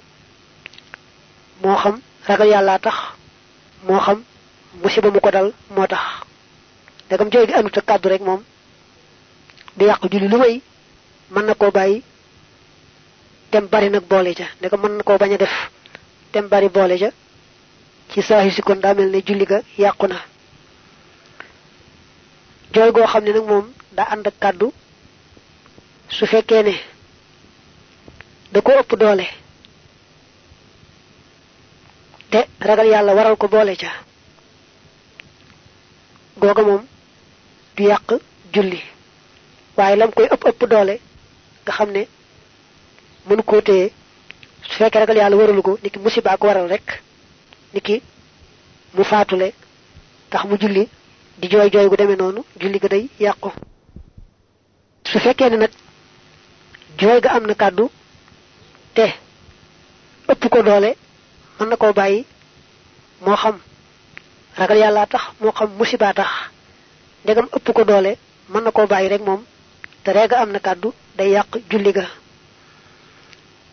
Moo 1.62 1.76
xam 1.76 2.00
ragal 2.28 2.48
yàlla 2.48 2.78
tax 2.78 2.94
moo 3.88 3.98
xam 4.00 4.22
musiba 4.82 5.10
mu 5.10 5.20
ko 5.20 5.30
dal 5.30 5.52
moo 5.74 5.86
tax. 5.86 6.00
Dagam 7.10 7.30
jooy 7.32 7.46
gi 7.46 7.52
àndut 7.54 7.78
ak 7.78 7.84
kàddu 7.86 8.08
rek 8.08 8.20
moom 8.22 8.42
di 9.76 9.84
yàq 9.84 10.02
julli 10.10 10.28
lu 10.28 10.38
may 10.38 10.60
mën 11.30 11.44
na 11.46 11.54
koo 11.54 11.70
bàyyi 11.70 12.02
tem 13.50 13.66
bari 13.66 13.88
nag 13.90 14.04
boole 14.08 14.34
ca 14.34 14.44
ne 14.60 14.68
ko 14.68 14.76
mën 14.76 14.96
na 14.96 15.02
koo 15.02 15.18
bañ 15.18 15.32
a 15.34 15.36
def. 15.38 15.54
Tem 16.32 16.46
bari 16.48 16.68
boole 16.68 16.98
ca 16.98 17.10
ci 18.10 18.22
saahi 18.22 18.50
si 18.50 18.62
kon 18.62 18.76
daa 18.80 18.94
mel 18.94 19.10
ne 19.10 19.22
julli 19.26 19.44
ga 19.44 19.60
yàqu 19.78 20.06
na. 20.06 20.16
Jooy 22.72 22.90
goo 22.92 23.06
nag 23.32 23.46
moom 23.48 23.66
daa 23.92 24.08
ànd 24.12 24.26
ak 24.26 24.34
kàddu. 24.40 24.72
Su 26.10 26.24
ne 26.24 26.74
da 28.52 28.60
ko 28.60 28.72
ëpp 28.80 28.96
doole. 28.96 29.26
Te 32.30 32.40
ragal 32.60 32.86
yàlla 32.88 33.14
waral 33.14 33.36
ko 33.36 33.48
boole 33.48 33.76
ca 33.76 33.90
googa 36.40 36.62
moom 36.62 36.84
du 37.76 37.82
yàq 37.84 38.08
julli. 38.52 38.80
Waaye 39.76 39.96
lam 39.96 40.12
koy 40.12 40.26
ëpp 40.34 40.44
ëpp 40.48 40.66
doole 40.70 41.00
nga 41.64 41.72
xam 41.72 41.90
ne 41.92 42.02
mënu 43.28 43.42
koo 43.42 43.60
téye 43.60 43.90
su 44.68 44.74
fekkee 44.78 45.00
ragal 45.00 45.16
yàlla 45.16 45.36
waralu 45.36 45.62
ko 45.62 45.78
niki 45.82 45.98
musiba 45.98 46.36
ko 46.40 46.46
waral 46.46 46.68
rek 46.68 47.02
niki 47.74 48.02
mu 48.94 49.04
faatule 49.04 49.52
tax 50.30 50.44
mu 50.48 50.56
julli 50.60 50.88
di 51.38 51.46
jooy 51.48 51.70
jooy 51.72 51.88
gu 51.88 51.96
demee 51.96 52.16
noonu 52.16 52.40
julli 52.60 52.78
ga 52.78 52.88
day 52.88 53.08
yàqu. 53.20 53.50
Su 55.10 55.18
fekkee 55.18 55.50
ne 55.50 55.56
nag 55.56 55.70
jooy 56.98 57.20
ga 57.20 57.30
am 57.36 57.44
na 57.46 57.54
kàddu 57.54 57.90
te 58.94 59.06
ëpp 60.28 60.48
ko 60.52 60.62
doole 60.62 60.90
mën 61.60 61.68
na 61.68 61.76
koo 61.76 61.92
bàyyi 61.92 62.24
moo 63.24 63.36
xam 63.36 63.56
ragal 64.58 64.78
yàlla 64.78 65.06
tax 65.06 65.22
moo 65.40 65.52
xam 65.52 65.70
musiba 65.78 66.12
tax 66.14 66.30
ndegam 67.24 67.48
ëpp 67.56 67.72
ko 67.76 67.84
doole 67.84 68.16
mën 68.52 68.62
na 68.64 68.70
koo 68.70 68.86
bàyyi 68.86 69.08
rek 69.08 69.22
moom 69.26 69.42
te 70.04 70.12
reega 70.12 70.36
am 70.40 70.50
na 70.52 70.58
kàddu 70.58 70.92
day 71.16 71.30
julli 71.70 71.92
ga 71.92 72.04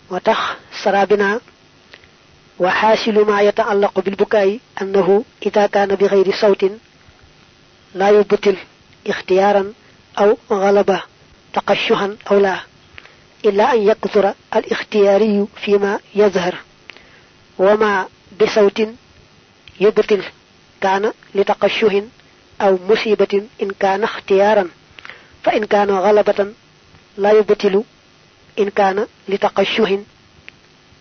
moo 0.09 0.19
tax 0.19 0.37
sarabina 0.83 1.39
wa 2.63 2.71
xaasilu 2.79 3.25
ma 3.25 3.41
yataallaqu 3.47 3.99
bil 4.05 4.15
bukaay 4.21 4.51
annahu 4.81 5.15
ida 5.47 5.63
kaana 5.73 5.95
bi 5.99 6.05
xayri 6.11 6.33
sawtin 6.41 6.73
laa 7.99 8.11
yubtil 8.17 8.57
ixtiyaaran 9.11 9.67
aw 10.21 10.29
galaba 10.49 10.97
taqashuhan 11.55 12.11
aw 12.29 12.37
laa 12.45 12.61
illa 13.47 13.65
an 13.73 13.79
yakthura 13.89 14.31
al 14.57 14.63
ixtiyaariyu 14.73 15.43
fi 15.61 15.71
ma 15.83 15.91
yazhar 16.21 16.55
wa 17.65 17.73
ma 17.81 17.91
bi 18.37 18.45
sawtin 18.55 18.91
yubtil 19.83 20.23
kaana 20.83 21.09
li 21.35 21.43
taqashuhin 21.49 22.05
aw 22.65 22.73
musibatin 22.89 23.43
in 23.63 23.71
kaana 23.81 24.05
ixtiyaaran 24.13 24.69
fa 25.43 25.49
in 25.57 25.65
taqashuhin 29.39 30.03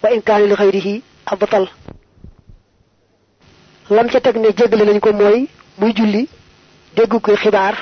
wa 0.02 0.10
in 0.14 0.22
kaana 0.22 0.46
li 0.46 0.54
xayrihi 0.60 0.94
abtal 1.26 1.66
lam 3.90 4.08
ca 4.12 4.20
teg 4.20 4.36
ne 4.36 4.48
jéggale 4.58 4.84
nañ 4.84 5.00
ko 5.00 5.12
mooy 5.12 5.48
muy 5.78 5.92
julli 5.96 6.28
dégg 6.96 7.12
koy 7.22 7.36
xibaar 7.36 7.74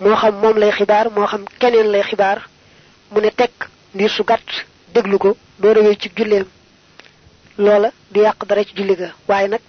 moo 0.00 0.16
xam 0.16 0.34
moom 0.42 0.56
lay 0.58 0.72
xibaar 0.72 1.06
moo 1.14 1.26
xam 1.26 1.44
keneen 1.60 1.88
lay 1.92 2.02
xibaar 2.02 2.38
mu 3.10 3.20
ne 3.20 3.30
teg 3.30 3.50
ndiir 3.94 4.10
su 4.10 4.22
gàtt 4.24 4.48
déglu 4.94 5.18
ko 5.18 5.36
doo 5.60 5.72
rewee 5.74 5.96
ci 6.00 6.08
julleem 6.16 6.46
loola 7.58 7.90
du 8.12 8.20
yàq 8.20 8.44
dara 8.48 8.64
ci 8.64 8.74
julli 8.76 8.94
ga 8.96 9.08
waaye 9.28 9.48
nag 9.48 9.60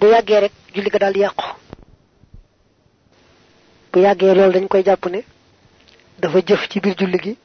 bu 0.00 0.06
yàggee 0.06 0.40
rek 0.40 0.52
julli 0.74 0.90
ga 0.90 0.98
daal 0.98 1.12
di 1.12 1.20
yàqu 1.20 1.44
bu 3.92 3.98
yàggee 4.00 4.34
loolu 4.34 4.52
dañ 4.52 4.66
koy 4.68 4.82
jàpp 4.84 5.06
ne 5.06 5.20
dafa 6.20 6.38
jëf 6.46 6.68
ci 6.70 6.80
biir 6.80 6.94
julli 6.98 7.18
gi 7.24 7.36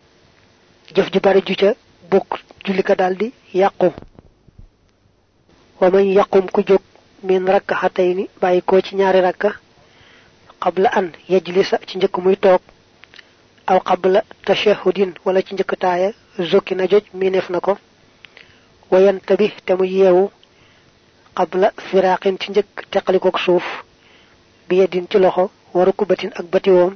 jëf 0.96 1.08
ju 1.14 1.20
bari 1.20 1.42
ju 1.46 1.56
ca 1.56 1.74
bokk 2.12 2.40
julli 2.66 2.84
ka 2.84 2.96
daal 2.96 3.16
di 3.18 3.34
yàqu. 3.54 3.92
Wa 5.80 5.90
man 5.90 6.06
yaqum 6.18 6.46
ku 6.52 6.62
jóg 6.68 6.82
min 7.24 7.46
rakkaxatayni 7.48 8.30
bàyyi 8.42 8.62
ko 8.62 8.82
ci 8.82 8.96
ñaari 8.96 9.22
rakka 9.22 9.50
qabla 10.60 10.90
an 10.98 11.12
yajlisa 11.30 11.80
ci 11.88 11.98
njëkk 11.98 12.18
muy 12.24 12.36
toog 12.38 12.62
aw 13.68 13.80
qabla 13.80 14.24
tashahudin 14.46 15.14
wala 15.26 15.42
ci 15.42 15.54
njëkk 15.54 15.74
taaya 15.80 16.12
zokki 16.40 16.76
na 16.76 16.86
joj 16.88 17.04
mineef 17.14 17.50
na 17.50 17.60
ko. 17.60 17.78
Wayanta 18.92 19.36
bi 19.36 19.52
te 19.66 19.74
mu 19.76 19.84
yeewu 19.86 20.30
qabla 21.38 21.72
firaqin 21.90 22.38
ci 22.40 22.52
njëkk 22.52 22.86
teqalikook 22.92 23.40
suuf 23.40 23.64
bi 24.68 24.76
yeddin 24.80 25.08
ci 25.10 25.18
loxo 25.18 25.50
waru 25.74 25.94
kubatin 25.94 26.32
ak 26.36 26.46
batiwoom 26.52 26.96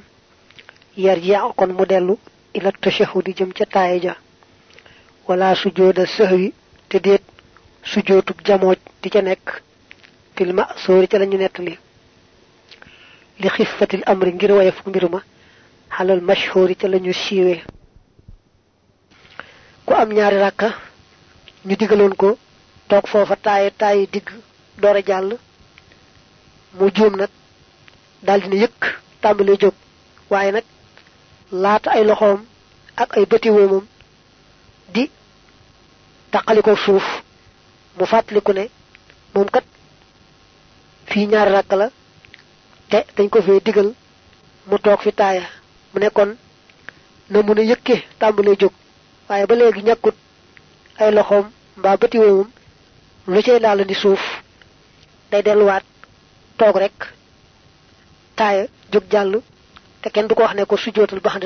yar 0.96 1.18
ji 1.20 1.32
kon 1.56 1.72
mu 1.72 1.84
dellu 1.86 2.16
ila 2.58 2.70
tashahudi 2.82 3.32
jëm 3.38 3.50
ca 3.56 3.64
taaye 3.74 3.98
ja. 4.04 4.14
Wala 5.28 5.54
sujooda 5.54 6.04
sahwi 6.16 6.52
te 6.88 6.98
deet 7.06 7.22
sujootub 7.90 8.38
jamooj 8.46 8.78
di 9.02 9.08
ca 9.10 9.20
nekk. 9.22 9.46
Fil 10.36 10.52
ma 10.54 10.64
soori 10.84 11.06
ca 11.08 11.18
lañu 11.18 11.38
nettali. 11.38 11.74
Li 13.40 13.48
amri 14.06 14.32
ngir 14.32 14.52
xalal 15.96 16.20
mashhuri 16.28 16.74
ca 16.80 16.86
lañu 16.88 17.12
siiwee 17.12 17.60
ku 19.86 19.94
am 19.94 20.10
ñaari 20.16 20.38
rakka 20.44 20.68
ñu 21.66 21.74
digaloon 21.80 22.14
ko 22.20 22.28
toog 22.88 23.04
foofa 23.12 23.36
taaye 23.44 23.70
taaye 23.80 24.06
digg 24.12 24.28
door 24.80 24.96
a 24.96 25.02
jàll. 25.08 25.30
Mu 26.76 26.86
juum 26.96 27.14
nag 27.16 27.30
yëkk 28.62 28.80
tàmbalee 29.22 29.56
jóg. 29.62 29.74
Waaye 30.30 30.52
nag 30.52 30.64
laata 31.52 31.90
ay 31.90 32.04
loxoom 32.04 32.40
ak 32.96 33.16
ay 33.16 33.24
bëti 33.30 33.48
woomam 33.50 33.84
di 34.94 35.10
taqaliko 36.32 36.76
suuf 36.84 37.06
mu 37.96 38.04
fàttaliku 38.06 38.52
ne 38.52 38.64
moom 39.34 39.48
kat 39.54 39.64
fii 41.10 41.26
ñaari 41.30 41.50
rakk 41.56 41.72
la 41.80 41.86
te 42.90 42.98
dañ 43.16 43.28
ko 43.32 43.38
fee 43.42 43.60
digal 43.64 43.88
mu 44.68 44.76
toog 44.78 45.00
fi 45.04 45.10
taaya 45.12 45.42
mu 45.92 45.98
ne 46.00 46.08
kon 46.10 46.30
na 47.30 47.42
mun 47.42 47.58
a 47.58 47.62
yëkke 47.70 47.94
tàmbalee 48.18 48.56
jóg 48.60 48.72
waaye 49.28 49.46
ba 49.46 49.54
léegi 49.54 49.82
ñàkkut 49.88 50.16
ay 51.00 51.10
loxoom 51.16 51.46
mbaa 51.78 51.96
bëti 52.00 52.18
woomam 52.18 52.50
lu 53.32 53.42
cay 53.42 53.58
laal 53.60 53.80
suuf 54.02 54.22
day 55.30 55.42
delluwaat 55.42 55.84
toog 56.58 56.76
rek 56.76 56.96
taaya 58.36 58.64
jóg 58.92 59.04
jàll 59.12 59.32
te 60.02 60.08
kenn 60.10 60.28
du 60.28 60.34
ko 60.34 60.42
wax 60.42 60.54
ne 60.54 60.64
ko 60.64 60.76
sujjootal 60.76 61.20
ba 61.20 61.30
xam 61.30 61.40